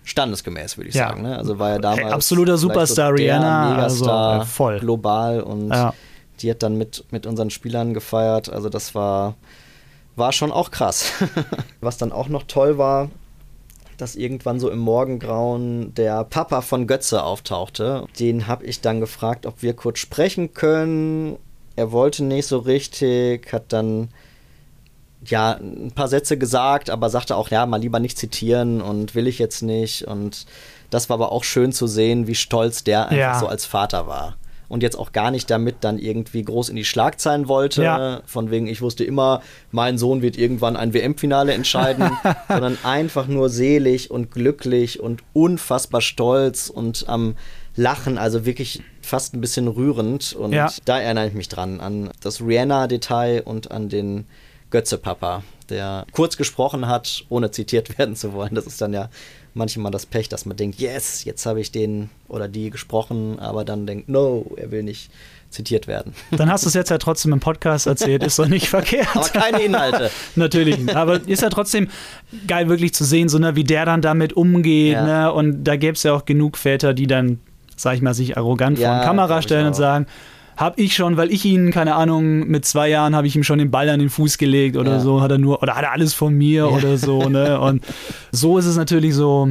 standesgemäß, 0.04 0.76
würde 0.76 0.90
ich 0.90 0.94
Ja. 0.96 1.08
sagen. 1.08 1.22
Ne? 1.22 1.38
Also 1.38 1.58
war 1.58 1.70
ja 1.70 1.78
damals 1.78 2.12
absoluter 2.12 2.58
Superstar, 2.58 3.12
der 3.14 3.24
Rihanna, 3.24 3.70
Megastar 3.70 4.32
also, 4.40 4.46
voll. 4.46 4.80
global 4.80 5.40
und 5.40 5.70
Ja. 5.70 5.94
die 6.40 6.50
hat 6.50 6.62
dann 6.62 6.76
mit, 6.76 7.04
mit 7.12 7.24
unseren 7.26 7.50
Spielern 7.50 7.94
gefeiert. 7.94 8.52
Also 8.52 8.68
das 8.68 8.94
war, 8.94 9.36
war 10.16 10.32
schon 10.32 10.52
auch 10.52 10.70
krass. 10.70 11.12
Was 11.80 11.96
dann 11.98 12.12
auch 12.12 12.28
noch 12.28 12.44
toll 12.44 12.78
war, 12.78 13.10
dass 13.96 14.16
irgendwann 14.16 14.58
so 14.60 14.70
im 14.70 14.78
Morgengrauen 14.78 15.94
der 15.94 16.24
Papa 16.24 16.60
von 16.60 16.86
Götze 16.86 17.22
auftauchte. 17.22 18.06
Den 18.18 18.46
habe 18.46 18.64
ich 18.64 18.80
dann 18.80 19.00
gefragt, 19.00 19.46
ob 19.46 19.62
wir 19.62 19.74
kurz 19.74 19.98
sprechen 20.00 20.54
können. 20.54 21.36
Er 21.76 21.92
wollte 21.92 22.24
nicht 22.24 22.46
so 22.46 22.58
richtig, 22.58 23.52
hat 23.52 23.72
dann 23.72 24.08
ja 25.24 25.52
ein 25.52 25.92
paar 25.94 26.08
Sätze 26.08 26.36
gesagt, 26.36 26.90
aber 26.90 27.08
sagte 27.08 27.36
auch, 27.36 27.48
ja, 27.50 27.64
mal 27.64 27.80
lieber 27.80 28.00
nicht 28.00 28.18
zitieren 28.18 28.80
und 28.82 29.14
will 29.14 29.26
ich 29.28 29.38
jetzt 29.38 29.62
nicht. 29.62 30.02
Und 30.08 30.46
das 30.90 31.08
war 31.08 31.14
aber 31.14 31.32
auch 31.32 31.44
schön 31.44 31.72
zu 31.72 31.86
sehen, 31.86 32.26
wie 32.26 32.34
stolz 32.34 32.82
der 32.84 33.04
einfach 33.06 33.16
Ja. 33.16 33.38
so 33.40 33.46
als 33.46 33.64
Vater 33.64 34.06
war. 34.06 34.36
Und 34.72 34.82
jetzt 34.82 34.98
auch 34.98 35.12
gar 35.12 35.30
nicht 35.30 35.50
damit 35.50 35.76
dann 35.82 35.98
irgendwie 35.98 36.42
groß 36.42 36.70
in 36.70 36.76
die 36.76 36.86
Schlagzeilen 36.86 37.46
wollte. 37.46 37.82
Ja. 37.82 38.22
Von 38.24 38.50
wegen, 38.50 38.66
ich 38.68 38.80
wusste 38.80 39.04
immer, 39.04 39.42
mein 39.70 39.98
Sohn 39.98 40.22
wird 40.22 40.38
irgendwann 40.38 40.76
ein 40.76 40.94
WM-Finale 40.94 41.52
entscheiden, 41.52 42.10
sondern 42.48 42.78
einfach 42.82 43.26
nur 43.26 43.50
selig 43.50 44.10
und 44.10 44.30
glücklich 44.30 44.98
und 44.98 45.22
unfassbar 45.34 46.00
stolz 46.00 46.70
und 46.70 47.04
am 47.06 47.34
Lachen, 47.76 48.16
also 48.16 48.46
wirklich 48.46 48.80
fast 49.02 49.34
ein 49.34 49.42
bisschen 49.42 49.68
rührend. 49.68 50.32
Und 50.32 50.54
Ja. 50.54 50.70
da 50.86 50.98
erinnere 50.98 51.28
ich 51.28 51.34
mich 51.34 51.50
dran, 51.50 51.78
an 51.80 52.08
das 52.22 52.40
Rihanna-Detail 52.40 53.42
und 53.44 53.70
an 53.70 53.90
den 53.90 54.24
Götze-Papa, 54.70 55.42
der 55.72 56.06
kurz 56.12 56.36
gesprochen 56.36 56.86
hat, 56.86 57.24
ohne 57.28 57.50
zitiert 57.50 57.98
werden 57.98 58.14
zu 58.14 58.32
wollen. 58.32 58.54
Das 58.54 58.66
ist 58.66 58.80
dann 58.80 58.92
ja 58.92 59.08
manchmal 59.54 59.90
das 59.90 60.06
Pech, 60.06 60.28
dass 60.28 60.46
man 60.46 60.56
denkt, 60.56 60.80
yes, 60.80 61.24
jetzt 61.24 61.44
habe 61.44 61.60
ich 61.60 61.72
den 61.72 62.10
oder 62.28 62.48
die 62.48 62.70
gesprochen, 62.70 63.38
aber 63.38 63.64
dann 63.64 63.86
denkt, 63.86 64.08
no, 64.08 64.46
er 64.56 64.70
will 64.70 64.82
nicht 64.82 65.10
zitiert 65.50 65.86
werden. 65.86 66.14
Dann 66.30 66.50
hast 66.50 66.64
du 66.64 66.68
es 66.68 66.74
jetzt 66.74 66.88
ja 66.88 66.96
trotzdem 66.96 67.30
im 67.34 67.40
Podcast 67.40 67.86
erzählt, 67.86 68.22
ist 68.22 68.38
doch 68.38 68.48
nicht 68.48 68.68
verkehrt. 68.70 69.14
Aber 69.14 69.28
keine 69.28 69.60
Inhalte. 69.60 70.10
Natürlich. 70.34 70.78
nicht. 70.78 70.96
Aber 70.96 71.20
ist 71.28 71.42
ja 71.42 71.50
trotzdem 71.50 71.88
geil, 72.46 72.70
wirklich 72.70 72.94
zu 72.94 73.04
sehen, 73.04 73.28
so 73.28 73.38
ne, 73.38 73.54
wie 73.54 73.62
der 73.62 73.84
dann 73.84 74.00
damit 74.00 74.32
umgeht. 74.32 74.94
Ja. 74.94 75.26
Ne? 75.26 75.32
Und 75.32 75.64
da 75.64 75.76
gäbe 75.76 75.92
es 75.92 76.04
ja 76.04 76.14
auch 76.14 76.24
genug 76.24 76.56
Väter, 76.56 76.94
die 76.94 77.06
dann 77.06 77.38
sag 77.76 77.96
ich 77.96 78.02
mal, 78.02 78.14
sich 78.14 78.36
arrogant 78.36 78.78
Ja, 78.78 78.88
vor 78.88 79.00
die 79.00 79.06
Kamera 79.06 79.42
stellen 79.42 79.66
und 79.66 79.74
sagen, 79.74 80.06
hab 80.62 80.78
ich 80.78 80.94
schon, 80.94 81.16
weil 81.16 81.32
ich 81.32 81.44
ihn, 81.44 81.70
keine 81.70 81.94
Ahnung, 81.96 82.46
mit 82.46 82.64
zwei 82.64 82.88
Jahren 82.88 83.14
habe 83.16 83.26
ich 83.26 83.34
ihm 83.36 83.42
schon 83.42 83.58
den 83.58 83.70
Ball 83.70 83.88
an 83.88 83.98
den 83.98 84.10
Fuß 84.10 84.38
gelegt 84.38 84.76
oder 84.76 84.92
Ja. 84.92 85.00
so, 85.00 85.20
hat 85.20 85.30
er 85.30 85.38
nur, 85.38 85.62
oder 85.62 85.74
hat 85.76 85.82
er 85.82 85.92
alles 85.92 86.14
von 86.14 86.34
mir 86.34 86.68
oder 86.70 86.96
so, 86.98 87.28
ne? 87.28 87.60
Und 87.60 87.84
so 88.30 88.58
ist 88.58 88.66
es 88.66 88.76
natürlich 88.76 89.14
so 89.14 89.50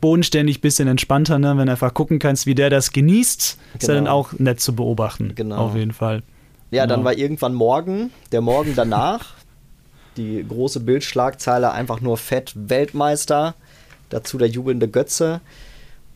bodenständig, 0.00 0.60
bisschen 0.60 0.86
entspannter, 0.88 1.38
ne? 1.38 1.56
Wenn 1.56 1.66
du 1.66 1.72
einfach 1.72 1.92
gucken 1.94 2.18
kannst, 2.18 2.46
wie 2.46 2.54
der 2.54 2.70
das 2.70 2.92
genießt, 2.92 3.40
ist 3.40 3.58
ja 3.82 3.88
Genau. 3.88 3.94
dann 3.94 4.08
auch 4.08 4.32
nett 4.38 4.60
zu 4.60 4.74
beobachten. 4.74 5.32
Genau. 5.34 5.56
Auf 5.56 5.74
jeden 5.76 5.92
Fall. 5.92 6.22
Ja, 6.70 6.86
dann 6.86 7.00
Ja. 7.00 7.04
war 7.06 7.14
irgendwann 7.16 7.54
morgen, 7.54 8.10
der 8.32 8.40
Morgen 8.40 8.74
danach, 8.76 9.34
die 10.16 10.44
große 10.48 10.80
Bildschlagzeile 10.80 11.72
einfach 11.72 12.00
nur 12.00 12.16
fett 12.16 12.52
Weltmeister, 12.54 13.54
dazu 14.10 14.38
der 14.38 14.48
jubelnde 14.48 14.86
Götze. 14.88 15.40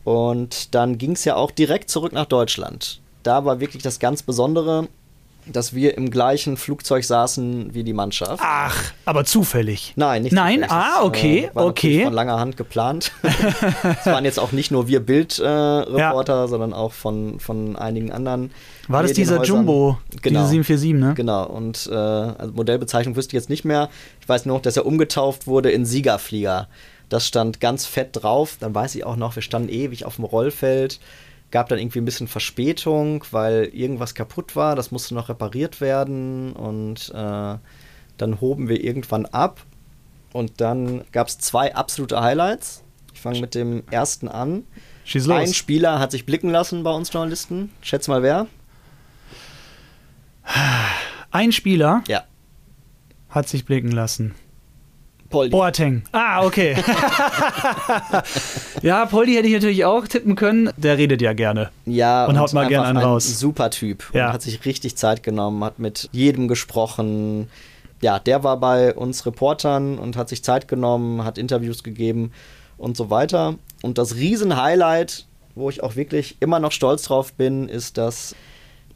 Und 0.05 0.75
dann 0.75 0.99
ging 0.99 1.13
es 1.13 1.25
ja 1.25 1.35
auch 1.37 1.51
direkt 1.51 1.91
zurück 1.91 2.13
nach 2.13 2.27
Deutschland. 2.27 3.01
Da 3.29 3.45
war 3.45 3.61
wirklich 3.61 3.83
das 3.83 3.99
ganz 3.99 4.23
Besondere, 4.23 4.89
dass 5.45 5.75
wir 5.75 5.99
im 5.99 6.11
gleichen 6.11 6.57
Flugzeug 6.57 7.05
saßen 7.05 7.75
wie 7.75 7.85
die 7.85 7.93
Mannschaft. 7.93 8.43
Ach, 8.43 8.83
aber 9.05 9.27
zufällig. 9.27 9.93
Nein, 9.97 10.23
nicht 10.23 10.33
Nein? 10.33 10.63
zufällig. 10.63 10.71
Ah, 10.73 10.95
Das, 10.97 11.05
okay, 11.05 11.39
äh, 11.45 11.55
war 11.55 11.67
okay. 11.67 12.05
Von 12.05 12.15
langer 12.15 12.41
Hand 12.41 12.57
geplant. 12.57 13.13
Es 14.01 14.07
waren 14.07 14.25
jetzt 14.25 14.41
auch 14.41 14.53
nicht 14.53 14.71
nur 14.71 14.89
wir 14.89 15.01
Bildreporter, 15.01 15.91
äh, 15.91 16.07
Reporter, 16.07 16.49
sondern 16.49 16.73
auch 16.73 16.93
von, 16.95 17.39
von 17.39 17.77
einigen 17.77 18.13
anderen. 18.13 18.51
War 18.89 19.03
das 19.03 19.13
dieser. 19.13 19.43
Jumbo, 19.45 19.99
Genau. 20.23 20.41
diese 20.41 20.51
747, 20.53 20.95
ne? 20.95 21.13
Genau, 21.15 21.45
und 21.45 21.87
äh, 21.93 21.95
also 21.95 22.55
Modellbezeichnung 22.55 23.15
wüsste 23.15 23.37
ich 23.37 23.43
jetzt 23.43 23.51
nicht 23.51 23.67
mehr. 23.67 23.91
Ich 24.23 24.29
weiß 24.29 24.47
nur 24.47 24.57
noch, 24.57 24.63
dass 24.63 24.79
er 24.79 24.87
umgetauft 24.87 25.47
wurde 25.47 25.71
in 25.71 25.85
Siegerflieger. 25.85 26.67
Das 27.11 27.27
stand 27.27 27.61
ganz 27.61 27.85
fett 27.85 28.11
drauf. 28.13 28.57
Dann 28.59 28.75
weiß 28.75 28.95
ich 28.95 29.05
auch 29.05 29.17
noch, 29.17 29.35
wir 29.37 29.43
standen 29.43 29.69
ewig 29.69 30.07
auf 30.07 30.17
dem 30.17 30.25
Rollfeld. 30.25 30.99
Gab 31.51 31.69
dann 31.71 31.79
irgendwie 31.79 31.99
ein 32.01 32.05
bisschen 32.05 32.29
Verspätung, 32.29 33.25
weil 33.31 33.65
irgendwas 33.73 34.15
kaputt 34.15 34.55
war. 34.55 34.77
Das 34.77 34.91
musste 34.91 35.15
noch 35.15 35.29
repariert 35.29 35.81
werden. 35.81 36.53
Und 36.53 37.11
äh, 37.15 37.57
dann 38.19 38.41
hoben 38.41 38.69
wir 38.69 38.83
irgendwann 38.85 39.25
ab. 39.27 39.63
Und 40.33 40.61
dann 40.61 41.05
gab 41.13 41.29
es 41.29 41.39
zwei 41.39 41.75
absolute 41.75 42.21
Highlights. 42.21 42.85
Ich 43.15 43.21
fange 43.21 43.41
mit 43.41 43.55
dem 43.55 43.83
ersten 43.91 44.29
an. 44.29 44.65
Schieß 45.05 45.27
los. 45.27 45.39
Ein 45.39 45.55
Spieler 45.55 45.99
hat 46.01 46.11
sich 46.11 46.27
blicken 46.27 46.51
lassen 46.51 46.83
bei 46.83 46.91
uns 46.91 47.11
Journalisten. 47.13 47.73
Schätz 47.81 48.09
mal 48.09 48.23
wer? 48.23 48.47
Ein 51.31 51.53
Spieler 51.53 52.03
Ja. 52.09 52.25
hat 53.31 53.49
sich 53.49 53.65
blicken 53.65 53.91
lassen. 53.91 54.35
Poldi. 55.31 55.51
Boateng. 55.51 56.03
Ah, 56.13 56.45
okay. 56.45 56.77
ja, 58.83 59.05
Poldi 59.07 59.35
hätte 59.35 59.47
ich 59.47 59.55
natürlich 59.55 59.85
auch 59.85 60.07
tippen 60.07 60.37
können. 60.37 60.71
Der 60.77 60.97
redet 60.97 61.21
ja 61.21 61.35
gerne. 61.35 61.71
Ja, 61.85 62.25
Und 62.27 62.39
haut 62.39 62.53
mal 62.55 62.61
einfach 62.61 62.71
gern 62.71 62.85
einen 62.85 62.99
ein 62.99 63.05
raus. 63.05 63.39
Super 63.39 63.71
Typ. 63.71 64.05
Ja. 64.15 64.29
Und 64.29 64.33
hat 64.33 64.43
sich 64.43 64.65
richtig 64.65 64.97
Zeit 64.97 65.23
genommen, 65.23 65.63
hat 65.65 65.79
mit 65.79 66.09
jedem 66.13 66.49
gesprochen. 66.49 67.51
Ja, 68.01 68.19
der 68.19 68.43
war 68.43 68.59
bei 68.59 68.95
uns 68.95 69.27
Reportern 69.27 69.99
und 69.99 70.17
hat 70.17 70.29
sich 70.29 70.43
Zeit 70.43 70.67
genommen, 70.67 71.25
hat 71.25 71.37
Interviews 71.37 71.83
gegeben 71.83 72.33
und 72.79 72.97
so 72.97 73.11
weiter. 73.11 73.57
Und 73.83 73.99
das 73.99 74.15
Riesen-Highlight, 74.15 75.27
wo 75.55 75.69
ich 75.69 75.83
auch 75.83 75.97
wirklich 75.97 76.37
immer 76.41 76.59
noch 76.61 76.73
stolz 76.73 77.03
drauf 77.03 77.35
bin, 77.35 77.69
ist, 77.69 77.99
dass 77.99 78.35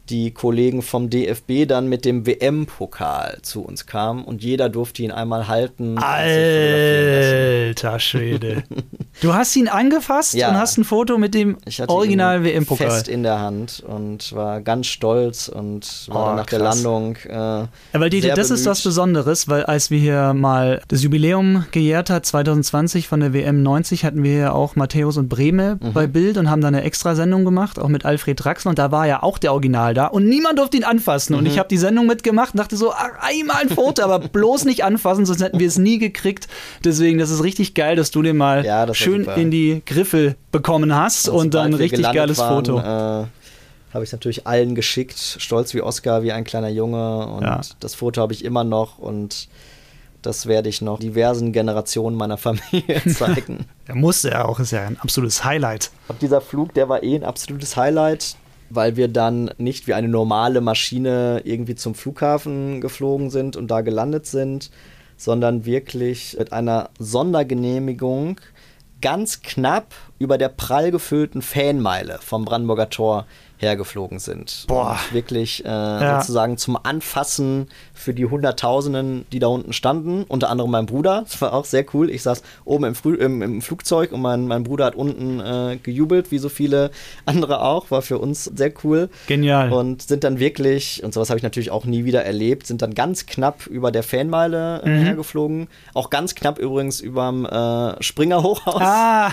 die 0.09 0.31
Kollegen 0.31 0.81
vom 0.81 1.09
DFB 1.09 1.65
dann 1.67 1.87
mit 1.87 2.03
dem 2.05 2.25
WM-Pokal 2.25 3.39
zu 3.41 3.61
uns 3.63 3.85
kamen 3.85 4.23
und 4.25 4.43
jeder 4.43 4.69
durfte 4.69 5.01
ihn 5.03 5.11
einmal 5.11 5.47
halten. 5.47 5.97
Alter 5.97 7.99
Schwede. 7.99 8.63
Du 9.21 9.35
hast 9.35 9.55
ihn 9.55 9.67
angefasst 9.67 10.33
Ja. 10.33 10.49
und 10.49 10.57
hast 10.57 10.79
ein 10.79 10.83
Foto 10.83 11.19
mit 11.19 11.35
dem 11.35 11.57
Ich 11.65 11.79
hatte 11.79 11.93
Original 11.93 12.39
ihn 12.39 12.45
WM-Pokal. 12.45 12.89
fest 12.89 13.07
in 13.07 13.21
der 13.21 13.39
Hand 13.39 13.83
und 13.87 14.33
war 14.33 14.59
ganz 14.59 14.87
stolz 14.87 15.49
und 15.49 16.05
war 16.07 16.23
Oh, 16.23 16.25
dann 16.29 16.35
nach 16.37 16.45
der 16.47 16.59
krass. 16.59 16.75
Landung. 16.81 17.15
Äh, 17.27 17.31
Ja, 17.31 17.67
weil 17.93 18.09
Dieter, 18.09 18.29
das 18.29 18.49
ist 18.49 18.63
bemüht. 18.63 18.71
was 18.71 18.81
Besonderes, 18.81 19.47
weil 19.47 19.63
als 19.65 19.91
wir 19.91 19.99
hier 19.99 20.33
mal 20.33 20.81
das 20.87 21.03
Jubiläum 21.03 21.65
gejährt 21.71 22.09
hat, 22.09 22.25
2020 22.25 23.07
von 23.07 23.19
der 23.19 23.33
WM 23.33 23.61
90, 23.61 24.03
hatten 24.03 24.23
wir 24.23 24.33
ja 24.33 24.51
auch 24.51 24.75
Matthäus 24.75 25.17
und 25.17 25.29
Breme 25.29 25.77
Mhm. 25.79 25.93
bei 25.93 26.07
Bild 26.07 26.37
und 26.39 26.49
haben 26.49 26.61
da 26.61 26.69
eine 26.69 26.81
Extrasendung 26.81 27.45
gemacht, 27.45 27.77
auch 27.77 27.89
mit 27.89 28.05
Alfred 28.05 28.43
Draxler 28.43 28.69
und 28.69 28.79
da 28.79 28.91
war 28.91 29.05
ja 29.05 29.21
auch 29.21 29.37
der 29.37 29.51
Original 29.53 29.92
da 29.93 30.07
und 30.07 30.25
niemand 30.27 30.59
durfte 30.59 30.77
ihn 30.77 30.83
anfassen 30.83 31.33
Mhm. 31.33 31.39
und 31.39 31.45
ich 31.47 31.57
habe 31.59 31.69
die 31.69 31.77
Sendung 31.77 32.05
mitgemacht 32.07 32.53
und 32.53 32.57
dachte 32.59 32.75
so, 32.77 32.91
ach, 32.93 33.09
einmal 33.19 33.57
ein 33.61 33.69
Foto, 33.69 34.03
aber 34.03 34.19
bloß 34.27 34.65
nicht 34.65 34.83
anfassen, 34.83 35.25
sonst 35.25 35.41
hätten 35.41 35.59
wir 35.59 35.67
es 35.67 35.77
nie 35.77 35.97
gekriegt. 35.97 36.47
Deswegen, 36.83 37.17
das 37.19 37.29
ist 37.29 37.43
richtig 37.43 37.73
geil, 37.73 37.95
dass 37.95 38.11
du 38.11 38.21
den 38.21 38.37
mal 38.37 38.65
Ja, 38.65 38.93
schön 38.93 39.23
in 39.35 39.51
die 39.51 39.81
Griffel 39.85 40.35
bekommen 40.51 40.95
hast 40.95 41.27
und, 41.29 41.51
sobald 41.51 41.53
dann 41.53 41.65
ein 41.67 41.73
richtig 41.75 42.11
geiles 42.11 42.37
waren, 42.37 42.65
Foto. 42.65 42.79
Äh, 42.79 43.27
habe 43.93 44.03
ich 44.03 44.11
natürlich 44.11 44.47
allen 44.47 44.73
geschickt, 44.73 45.19
stolz 45.39 45.73
wie 45.75 45.81
Oscar, 45.81 46.23
wie 46.23 46.31
ein 46.31 46.43
kleiner 46.45 46.69
Junge. 46.69 47.27
Und 47.27 47.43
Ja. 47.43 47.61
das 47.79 47.93
Foto 47.93 48.21
habe 48.21 48.33
ich 48.33 48.43
immer 48.43 48.63
noch 48.63 48.97
und 48.97 49.47
das 50.23 50.45
werde 50.47 50.69
ich 50.69 50.81
noch 50.81 50.99
diversen 50.99 51.51
Generationen 51.51 52.15
meiner 52.15 52.37
Familie 52.37 53.03
zeigen. 53.13 53.65
Der 53.87 53.93
musste 53.95 54.29
ja 54.29 54.45
auch, 54.45 54.59
ist 54.59 54.71
ja 54.71 54.81
ein 54.87 54.97
absolutes 54.99 55.43
Highlight. 55.43 55.91
Und 56.07 56.21
dieser 56.23 56.41
Flug, 56.41 56.73
der 56.73 56.89
war 56.89 57.03
eh 57.03 57.13
ein 57.15 57.23
absolutes 57.23 57.75
Highlight, 57.77 58.35
weil 58.69 58.95
wir 58.95 59.07
dann 59.07 59.51
nicht 59.57 59.87
wie 59.87 59.93
eine 59.93 60.07
normale 60.07 60.61
Maschine 60.61 61.41
irgendwie 61.43 61.75
zum 61.75 61.95
Flughafen 61.95 62.81
geflogen 62.81 63.29
sind 63.29 63.55
und 63.55 63.69
da 63.69 63.81
gelandet 63.81 64.25
sind, 64.25 64.71
sondern 65.17 65.65
wirklich 65.65 66.35
mit 66.37 66.51
einer 66.53 66.89
Sondergenehmigung 66.99 68.39
ganz 69.01 69.41
knapp 69.41 69.93
über 70.17 70.37
der 70.37 70.49
prall 70.49 70.91
gefüllten 70.91 71.41
Fanmeile 71.41 72.19
vom 72.21 72.45
Brandenburger 72.45 72.89
Tor 72.89 73.27
hergeflogen 73.63 74.19
sind. 74.19 74.65
Boah. 74.67 74.91
Und 75.07 75.13
wirklich 75.13 75.63
äh, 75.65 76.17
sozusagen 76.19 76.57
zum 76.57 76.77
Anfassen 76.81 77.67
für 77.93 78.13
die 78.13 78.25
Hunderttausenden, 78.25 79.25
die 79.31 79.39
da 79.39 79.47
unten 79.47 79.73
standen. 79.73 80.23
Unter 80.27 80.49
anderem 80.49 80.71
mein 80.71 80.85
Bruder. 80.85 81.21
Das 81.23 81.41
war 81.41 81.53
auch 81.53 81.65
sehr 81.65 81.85
cool. 81.93 82.09
Ich 82.09 82.21
saß 82.23 82.43
oben 82.65 82.83
im, 82.85 82.95
Früh 82.95 83.15
im, 83.15 83.41
im 83.41 83.61
Flugzeug 83.61 84.11
und 84.11 84.21
mein, 84.21 84.47
mein 84.47 84.63
Bruder 84.63 84.85
hat 84.85 84.95
unten 84.95 85.39
äh, 85.39 85.77
gejubelt, 85.81 86.31
wie 86.31 86.37
so 86.37 86.49
viele 86.49 86.91
andere 87.25 87.61
auch. 87.61 87.91
War 87.91 88.01
für 88.01 88.17
uns 88.19 88.45
sehr 88.45 88.73
cool. 88.83 89.09
Genial. 89.27 89.71
Und 89.71 90.01
sind 90.01 90.23
dann 90.23 90.39
wirklich, 90.39 91.03
und 91.03 91.13
sowas 91.13 91.29
habe 91.29 91.37
ich 91.37 91.43
natürlich 91.43 91.71
auch 91.71 91.85
nie 91.85 92.05
wieder 92.05 92.23
erlebt, 92.23 92.67
sind 92.67 92.81
dann 92.81 92.93
ganz 92.93 93.25
knapp 93.25 93.67
über 93.67 93.91
der 93.91 94.03
Fanmeile 94.03 94.81
äh, 94.83 94.89
Mhm. 94.93 95.03
hergeflogen. 95.05 95.67
Auch 95.93 96.09
ganz 96.09 96.35
knapp 96.35 96.59
übrigens 96.59 96.99
überm 97.01 97.45
äh, 97.45 98.01
Springer 98.03 98.43
Hochhaus. 98.43 98.81
Ah, 98.81 99.31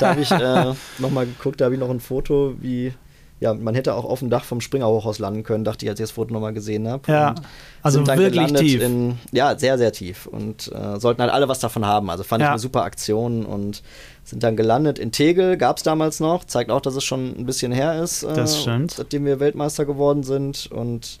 Da 0.00 0.10
habe 0.10 0.20
ich 0.20 0.30
äh, 0.30 0.72
nochmal 0.98 1.26
geguckt, 1.26 1.60
da 1.60 1.66
habe 1.66 1.74
ich 1.74 1.80
noch 1.80 1.90
ein 1.90 2.00
Foto, 2.00 2.54
wie. 2.60 2.92
Ja, 3.38 3.52
man 3.52 3.74
hätte 3.74 3.92
auch 3.94 4.06
auf 4.06 4.20
dem 4.20 4.30
Dach 4.30 4.44
vom 4.44 4.62
Springer 4.62 4.86
Hochhaus 4.88 5.18
landen 5.18 5.42
können, 5.42 5.62
dachte 5.62 5.84
ich, 5.84 5.90
als 5.90 6.00
ich 6.00 6.04
das 6.04 6.10
Foto 6.12 6.32
nochmal 6.32 6.54
gesehen 6.54 6.88
habe. 6.88 7.02
Ja, 7.12 7.30
Und 7.30 7.42
also 7.82 8.06
wirklich 8.06 8.52
tief. 8.54 8.82
In, 8.82 9.18
ja, 9.30 9.58
sehr, 9.58 9.76
sehr 9.76 9.92
tief. 9.92 10.24
Und 10.26 10.72
äh, 10.72 10.98
sollten 10.98 11.20
halt 11.20 11.30
alle 11.30 11.46
was 11.46 11.58
davon 11.60 11.84
haben. 11.84 12.08
Also 12.08 12.24
fand 12.24 12.40
Ja. 12.40 12.46
ich 12.46 12.50
eine 12.52 12.58
super 12.58 12.82
Aktion 12.84 13.44
und 13.44 13.82
sind 14.24 14.42
dann 14.42 14.56
gelandet 14.56 14.98
in 14.98 15.12
Tegel, 15.12 15.58
gab 15.58 15.76
es 15.76 15.82
damals 15.82 16.18
noch. 16.18 16.44
Zeigt 16.44 16.70
auch, 16.70 16.80
dass 16.80 16.96
es 16.96 17.04
schon 17.04 17.38
ein 17.38 17.44
bisschen 17.44 17.72
her 17.72 18.02
ist, 18.02 18.22
äh, 18.22 18.32
Das 18.34 18.62
stimmt. 18.62 18.92
seitdem 18.92 19.26
wir 19.26 19.38
Weltmeister 19.38 19.84
geworden 19.84 20.22
sind. 20.22 20.70
Und 20.72 21.18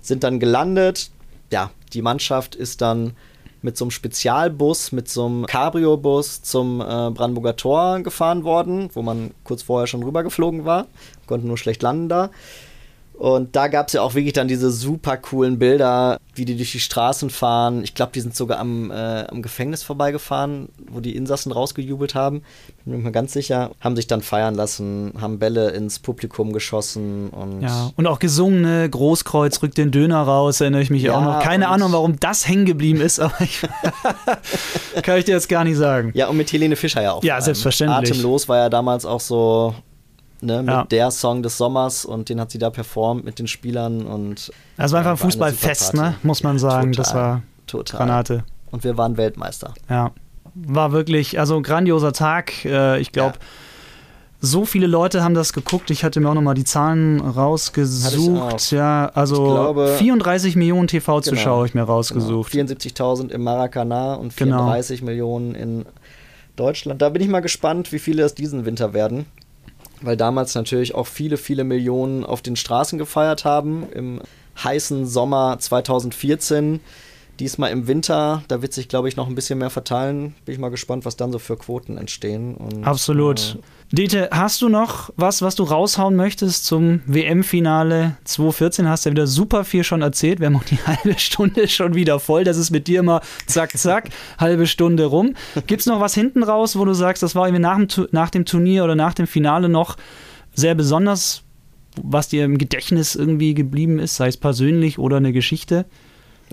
sind 0.00 0.22
dann 0.22 0.38
gelandet. 0.38 1.10
Ja, 1.52 1.70
die 1.92 2.00
Mannschaft 2.02 2.54
ist 2.54 2.80
dann 2.80 3.14
mit 3.62 3.76
so 3.76 3.84
einem 3.84 3.90
Spezialbus, 3.90 4.92
mit 4.92 5.08
so 5.08 5.26
einem 5.26 5.46
Cabrio-Bus 5.46 6.42
zum 6.42 6.80
äh, 6.80 6.84
Brandenburger 6.84 7.56
Tor 7.56 8.00
gefahren 8.00 8.44
worden, 8.44 8.90
wo 8.94 9.02
man 9.02 9.32
kurz 9.44 9.62
vorher 9.62 9.86
schon 9.86 10.02
rübergeflogen 10.02 10.64
war. 10.64 10.86
Konnte 11.26 11.46
nur 11.46 11.58
schlecht 11.58 11.82
landen 11.82 12.08
da. 12.08 12.30
Und 13.18 13.56
da 13.56 13.68
gab 13.68 13.86
es 13.88 13.94
ja 13.94 14.02
auch 14.02 14.14
wirklich 14.14 14.34
dann 14.34 14.46
diese 14.46 14.70
super 14.70 15.16
coolen 15.16 15.58
Bilder, 15.58 16.18
wie 16.34 16.44
die 16.44 16.54
durch 16.54 16.72
die 16.72 16.80
Straßen 16.80 17.30
fahren. 17.30 17.82
Ich 17.82 17.94
glaube, 17.94 18.12
die 18.14 18.20
sind 18.20 18.36
sogar 18.36 18.58
am, 18.58 18.90
äh, 18.90 18.94
am 18.94 19.40
Gefängnis 19.40 19.82
vorbeigefahren, 19.82 20.68
wo 20.90 21.00
die 21.00 21.16
Insassen 21.16 21.50
rausgejubelt 21.50 22.14
haben. 22.14 22.42
Bin 22.84 22.98
mir 22.98 23.02
mal 23.02 23.12
ganz 23.12 23.32
sicher. 23.32 23.70
Haben 23.80 23.96
sich 23.96 24.06
dann 24.06 24.20
feiern 24.20 24.54
lassen, 24.54 25.14
haben 25.18 25.38
Bälle 25.38 25.70
ins 25.70 25.98
Publikum 25.98 26.52
geschossen 26.52 27.30
und 27.30 27.62
Ja, 27.62 27.90
und 27.96 28.06
auch 28.06 28.18
gesungen, 28.18 28.60
ne? 28.60 28.88
Großkreuz 28.90 29.62
rückt 29.62 29.78
den 29.78 29.90
Döner 29.90 30.20
raus, 30.20 30.60
erinnere 30.60 30.82
ich 30.82 30.90
mich 30.90 31.02
Ja, 31.02 31.16
auch 31.16 31.22
noch. 31.22 31.40
Keine 31.40 31.68
Ahnung, 31.68 31.92
warum 31.92 32.20
das 32.20 32.46
hängen 32.46 32.66
geblieben 32.66 33.00
ist, 33.00 33.18
aber 33.18 33.40
ich 33.40 33.62
kann 35.02 35.18
ich 35.18 35.24
dir 35.24 35.32
jetzt 35.32 35.48
gar 35.48 35.64
nicht 35.64 35.78
sagen. 35.78 36.10
Ja, 36.14 36.28
und 36.28 36.36
mit 36.36 36.52
Helene 36.52 36.76
Fischer 36.76 37.02
ja 37.02 37.12
auch. 37.12 37.24
Ja, 37.24 37.40
selbstverständlich. 37.40 38.10
Atemlos 38.10 38.46
war 38.46 38.58
ja 38.58 38.68
damals 38.68 39.06
auch 39.06 39.20
so 39.20 39.74
ne, 40.40 40.58
mit 40.62 40.68
Ja. 40.68 40.84
der 40.84 41.10
Song 41.10 41.42
des 41.42 41.56
Sommers 41.58 42.04
und 42.04 42.28
den 42.28 42.40
hat 42.40 42.50
sie 42.50 42.58
da 42.58 42.70
performt 42.70 43.24
mit 43.24 43.38
den 43.38 43.46
Spielern 43.46 44.02
und 44.06 44.50
Das 44.76 44.92
war 44.92 44.98
einfach 45.00 45.12
ein 45.12 45.16
Fußballfest, 45.16 45.94
ne? 45.94 46.14
Muss 46.22 46.42
man 46.42 46.58
sagen. 46.58 46.92
Das 46.92 47.08
Total. 47.08 47.22
war 47.22 47.42
total. 47.66 47.98
Granate. 47.98 48.44
Und 48.70 48.84
wir 48.84 48.96
waren 48.98 49.16
Weltmeister. 49.16 49.74
Ja. 49.88 50.10
War 50.54 50.92
wirklich, 50.92 51.38
also 51.38 51.60
grandioser 51.62 52.12
Tag. 52.12 52.64
Äh, 52.64 52.98
Ich 53.00 53.12
glaube, 53.12 53.34
Ja. 53.38 53.44
so 54.40 54.64
viele 54.64 54.86
Leute 54.86 55.22
haben 55.22 55.34
das 55.34 55.52
geguckt. 55.52 55.90
Ich 55.90 56.02
hatte 56.04 56.20
mir 56.20 56.28
auch 56.30 56.34
nochmal 56.34 56.54
die 56.54 56.64
Zahlen 56.64 57.20
rausgesucht. 57.20 58.70
Ja, 58.72 59.10
also 59.14 59.44
glaube- 59.44 59.94
34 59.98 60.56
Millionen 60.56 60.88
TV-Zuschauer 60.88 61.42
Genau. 61.44 61.56
habe 61.56 61.66
ich 61.66 61.74
mir 61.74 61.82
Genau. 61.82 61.92
rausgesucht. 61.94 62.50
74.000 62.52 63.30
im 63.32 63.42
Maracana 63.44 64.14
und 64.14 64.36
Genau. 64.36 64.56
34 64.58 65.02
Millionen 65.02 65.54
in 65.54 65.84
Deutschland. 66.56 67.02
Da 67.02 67.08
bin 67.10 67.22
ich 67.22 67.28
mal 67.28 67.40
gespannt, 67.40 67.92
wie 67.92 67.98
viele 67.98 68.22
es 68.24 68.34
diesen 68.34 68.64
Winter 68.64 68.92
werden. 68.94 69.26
Weil 70.00 70.16
damals 70.16 70.54
natürlich 70.54 70.94
auch 70.94 71.06
viele, 71.06 71.36
viele 71.36 71.64
Millionen 71.64 72.24
auf 72.24 72.42
den 72.42 72.56
Straßen 72.56 72.98
gefeiert 72.98 73.44
haben. 73.44 73.86
Im 73.92 74.20
heißen 74.62 75.06
Sommer 75.06 75.58
2014 75.58 76.80
Diesmal 77.38 77.70
im 77.70 77.86
Winter, 77.86 78.42
da 78.48 78.62
wird 78.62 78.72
sich, 78.72 78.88
glaube 78.88 79.08
ich, 79.08 79.16
noch 79.16 79.28
ein 79.28 79.34
bisschen 79.34 79.58
mehr 79.58 79.68
verteilen. 79.68 80.34
Bin 80.46 80.54
ich 80.54 80.58
mal 80.58 80.70
gespannt, 80.70 81.04
was 81.04 81.16
dann 81.16 81.32
so 81.32 81.38
für 81.38 81.56
Quoten 81.56 81.98
entstehen. 81.98 82.54
Und, 82.54 82.84
Absolut. 82.84 83.58
Äh, 83.58 83.75
Dete, 83.92 84.30
hast 84.32 84.62
du 84.62 84.68
noch 84.68 85.10
was, 85.16 85.42
was 85.42 85.54
du 85.54 85.62
raushauen 85.62 86.16
möchtest 86.16 86.64
zum 86.64 87.02
WM-Finale 87.06 88.16
2014? 88.24 88.88
Hast 88.88 89.04
du 89.04 89.10
ja 89.10 89.12
wieder 89.12 89.26
super 89.28 89.64
viel 89.64 89.84
schon 89.84 90.02
erzählt. 90.02 90.40
Wir 90.40 90.48
haben 90.48 90.56
auch 90.56 90.64
die 90.64 90.78
halbe 90.86 91.16
Stunde 91.20 91.68
schon 91.68 91.94
wieder 91.94 92.18
voll. 92.18 92.42
Das 92.42 92.56
ist 92.56 92.72
mit 92.72 92.88
dir 92.88 92.98
immer 93.00 93.20
zack, 93.46 93.78
zack, 93.78 94.10
halbe 94.38 94.66
Stunde 94.66 95.04
rum. 95.04 95.34
Gibt 95.68 95.82
es 95.82 95.86
noch 95.86 96.00
was 96.00 96.14
hinten 96.14 96.42
raus, 96.42 96.76
wo 96.76 96.84
du 96.84 96.94
sagst, 96.94 97.22
das 97.22 97.36
war 97.36 97.46
irgendwie 97.46 97.62
nach 97.62 97.76
dem, 97.76 98.08
nach 98.10 98.30
dem 98.30 98.44
Turnier 98.44 98.82
oder 98.82 98.96
nach 98.96 99.14
dem 99.14 99.28
Finale 99.28 99.68
noch 99.68 99.96
sehr 100.52 100.74
besonders, 100.74 101.42
was 102.02 102.26
dir 102.26 102.44
im 102.44 102.58
Gedächtnis 102.58 103.14
irgendwie 103.14 103.54
geblieben 103.54 104.00
ist, 104.00 104.16
sei 104.16 104.26
es 104.26 104.36
persönlich 104.36 104.98
oder 104.98 105.18
eine 105.18 105.32
Geschichte? 105.32 105.84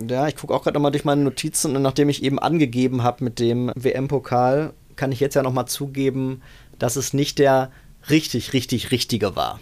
Ja, 0.08 0.28
ich 0.28 0.36
gucke 0.36 0.54
auch 0.54 0.64
gerade 0.64 0.76
nochmal 0.76 0.92
durch 0.92 1.06
meine 1.06 1.24
Notizen 1.24 1.76
und 1.76 1.82
nachdem 1.82 2.10
ich 2.10 2.22
eben 2.22 2.38
angegeben 2.38 3.02
habe 3.02 3.24
mit 3.24 3.40
dem 3.40 3.72
WM-Pokal, 3.76 4.74
kann 4.96 5.12
ich 5.12 5.20
jetzt 5.20 5.36
ja 5.36 5.44
nochmal 5.44 5.68
zugeben, 5.68 6.42
dass 6.80 6.96
es 6.96 7.14
nicht 7.14 7.40
der 7.40 7.72
richtig, 8.10 8.54
richtig, 8.54 8.92
richtige 8.92 9.36
war. 9.36 9.60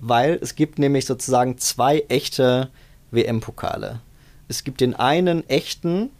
Weil 0.00 0.38
es 0.40 0.54
gibt 0.54 0.78
nämlich 0.78 1.06
sozusagen 1.06 1.58
zwei 1.58 2.04
echte 2.08 2.70
WM-Pokale. 3.10 4.00
Es 4.48 4.64
gibt 4.64 4.80
den 4.80 4.94
einen 4.94 5.48
echten, 5.48 6.10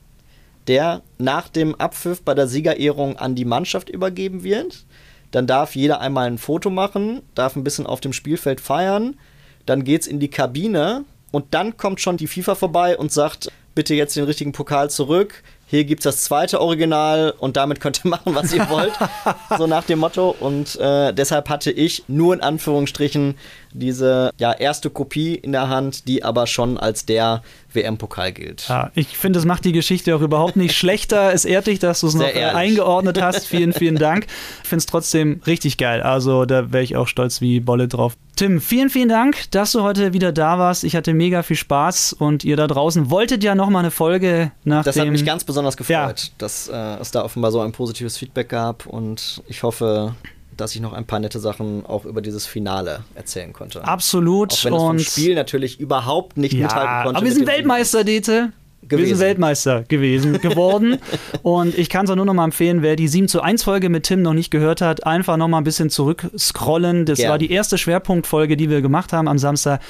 der 0.67 1.03
nach 1.19 1.49
dem 1.49 1.75
Abpfiff 1.75 2.23
bei 2.23 2.35
der 2.35 2.47
Siegerehrung 2.47 3.17
an 3.17 3.35
die 3.35 3.47
Mannschaft 3.47 3.89
übergeben 3.89 4.43
wird. 4.43 4.85
Dann 5.31 5.47
darf 5.47 5.75
jeder 5.75 6.01
einmal 6.01 6.27
ein 6.27 6.39
Foto 6.39 6.71
machen, 6.71 7.23
darf 7.35 7.57
ein 7.57 7.65
bisschen 7.65 7.87
auf 7.87 8.01
dem 8.01 8.13
Spielfeld 8.13 8.61
feiern. 8.61 9.19
Dann 9.67 9.85
geht 9.85 10.03
es 10.03 10.07
in 10.07 10.21
die 10.21 10.29
Kabine 10.29 11.05
und 11.31 11.47
dann 11.53 11.77
kommt 11.77 12.01
schon 12.01 12.17
die 12.17 12.27
FIFA 12.27 12.55
vorbei 12.55 12.97
und 12.97 13.13
sagt, 13.13 13.51
bitte 13.75 13.95
jetzt 13.95 14.17
den 14.17 14.25
richtigen 14.25 14.53
Pokal 14.53 14.91
zurück. 14.91 15.43
Hier 15.71 15.85
gibt 15.85 16.01
es 16.01 16.05
das 16.05 16.25
zweite 16.25 16.63
Original 16.63 17.35
und 17.39 17.59
damit 17.59 17.81
könnt 17.81 18.05
ihr 18.05 18.09
machen, 18.11 18.35
was 18.35 18.53
ihr 18.53 18.69
wollt. 18.71 18.93
so 19.59 19.67
nach 19.67 19.85
dem 19.85 19.99
Motto. 19.99 20.35
Und 20.41 20.77
äh, 20.77 21.13
deshalb 21.13 21.49
hatte 21.51 21.71
ich 21.71 22.05
nur 22.09 22.35
in 22.35 22.41
Anführungsstrichen 22.41 23.37
diese 23.79 24.31
ja, 24.39 24.53
erste 24.53 24.91
Kopie 24.91 25.35
in 25.35 25.53
der 25.53 25.69
Hand, 25.69 26.09
die 26.09 26.25
aber 26.25 26.47
schon 26.47 26.79
als 26.79 27.07
der 27.07 27.43
WM-Pokal 27.73 28.33
gilt. 28.33 28.69
Ja, 28.69 28.91
ich 28.95 29.17
finde, 29.17 29.39
es 29.39 29.45
macht 29.45 29.65
die 29.65 29.73
Geschichte 29.73 30.15
auch 30.17 30.21
überhaupt 30.21 30.57
nicht 30.57 30.77
schlechter. 30.77 31.33
Es 31.33 31.45
ehrt 31.45 31.67
dich, 31.67 31.79
dass 31.79 32.01
du 32.01 32.09
es 32.09 32.15
noch 32.15 32.27
ehrlich. 32.27 32.55
eingeordnet 32.55 33.21
hast. 33.21 33.47
Vielen, 33.47 33.73
vielen 33.73 33.97
Dank. 33.97 34.27
Ich 34.63 34.69
finde 34.69 34.81
es 34.81 34.87
trotzdem 34.87 35.41
richtig 35.47 35.79
geil. 35.79 36.03
Also 36.03 36.45
da 36.45 36.73
wäre 36.73 36.83
ich 36.83 36.97
auch 36.97 37.09
stolz 37.09 37.41
wie 37.41 37.61
Bolle 37.61 37.89
drauf. 37.89 38.17
Tim, 38.37 38.61
vielen, 38.61 38.91
vielen 38.91 39.09
Dank, 39.09 39.51
dass 39.51 39.73
du 39.73 39.83
heute 39.83 40.13
wieder 40.13 40.31
da 40.31 40.59
warst. 40.59 40.85
Ich 40.85 40.95
hatte 40.95 41.15
mega 41.15 41.43
viel 41.43 41.57
Spaß 41.57 42.13
und 42.13 42.45
ihr 42.45 42.57
da 42.57 42.67
draußen 42.67 43.11
wolltet 43.11 43.43
ja 43.43 43.55
noch 43.55 43.71
mal 43.71 43.81
eine 43.81 43.91
Folge 43.91 44.53
nach 44.65 44.85
Das 44.85 44.95
dem 44.95 45.07
hat 45.07 45.11
mich 45.11 45.25
ganz 45.25 45.45
besonders 45.45 45.77
gefreut, 45.77 45.95
ja. 45.95 46.31
dass 46.39 46.69
äh, 46.69 47.01
es 47.01 47.11
da 47.11 47.25
offenbar 47.25 47.51
so 47.51 47.61
ein 47.61 47.73
positives 47.73 48.19
Feedback 48.19 48.51
gab 48.51 48.87
und 48.87 49.43
ich 49.49 49.63
hoffe, 49.63 50.15
dass 50.61 50.75
ich 50.75 50.81
noch 50.81 50.93
ein 50.93 51.07
paar 51.07 51.21
nette 51.21 51.41
Sachen 51.41 51.87
auch 51.87 52.05
über 52.05 52.21
dieses 52.21 52.47
Finale 52.47 53.01
erzählen 53.15 53.53
konnte. 53.53 53.85
Absolut. 53.85 54.53
Auch 54.53 54.65
wenn 54.65 54.75
es 54.75 54.83
vom 54.83 54.99
Spiel 54.99 55.35
natürlich 55.35 55.81
überhaupt 55.81 56.37
nicht 56.37 56.53
ja, 56.53 56.65
mithalten 56.65 57.05
konnte. 57.05 57.17
Aber 57.17 57.27
wir 57.27 57.33
sind 57.33 57.47
Weltmeister, 57.47 58.05
Dete. 58.05 58.53
Gewesen. 58.83 58.99
Wir 58.99 59.17
sind 59.17 59.27
Weltmeister 59.27 59.83
gewesen, 59.83 60.41
geworden. 60.41 60.99
und 61.43 61.77
ich 61.77 61.89
kann 61.89 62.05
es 62.05 62.11
auch 62.11 62.17
nur 62.17 62.25
noch 62.25 62.35
mal 62.35 62.45
empfehlen, 62.45 62.81
wer 62.81 62.97
die 62.97 63.09
7 63.09 63.29
zu 63.29 63.43
1 63.43 63.65
Folge 63.65 63.89
mit 63.89 64.05
Tim 64.05 64.23
noch 64.23 64.35
nicht 64.35 64.51
gehört 64.51 64.81
hat, 64.81 65.05
einfach 65.05 65.37
noch 65.37 65.49
mal 65.49 65.59
ein 65.59 65.65
bisschen 65.65 65.91
zurückscrollen. 65.91 67.05
Das 67.05 67.19
Gern. 67.19 67.31
war 67.31 67.39
die 67.39 67.51
erste 67.51 67.77
Schwerpunktfolge, 67.77 68.57
die 68.57 68.71
wir 68.71 68.81
gemacht 68.81 69.13
haben 69.13 69.29
am 69.29 69.39
Samstag. 69.39 69.81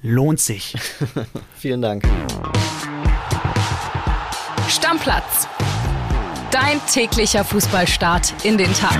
Lohnt 0.00 0.40
sich. 0.40 0.74
Vielen 1.56 1.82
Dank. 1.82 2.04
Stammplatz. 4.68 5.48
Dein 6.50 6.80
täglicher 6.90 7.44
Fußballstart 7.44 8.32
in 8.44 8.56
den 8.56 8.72
Tag. 8.72 8.98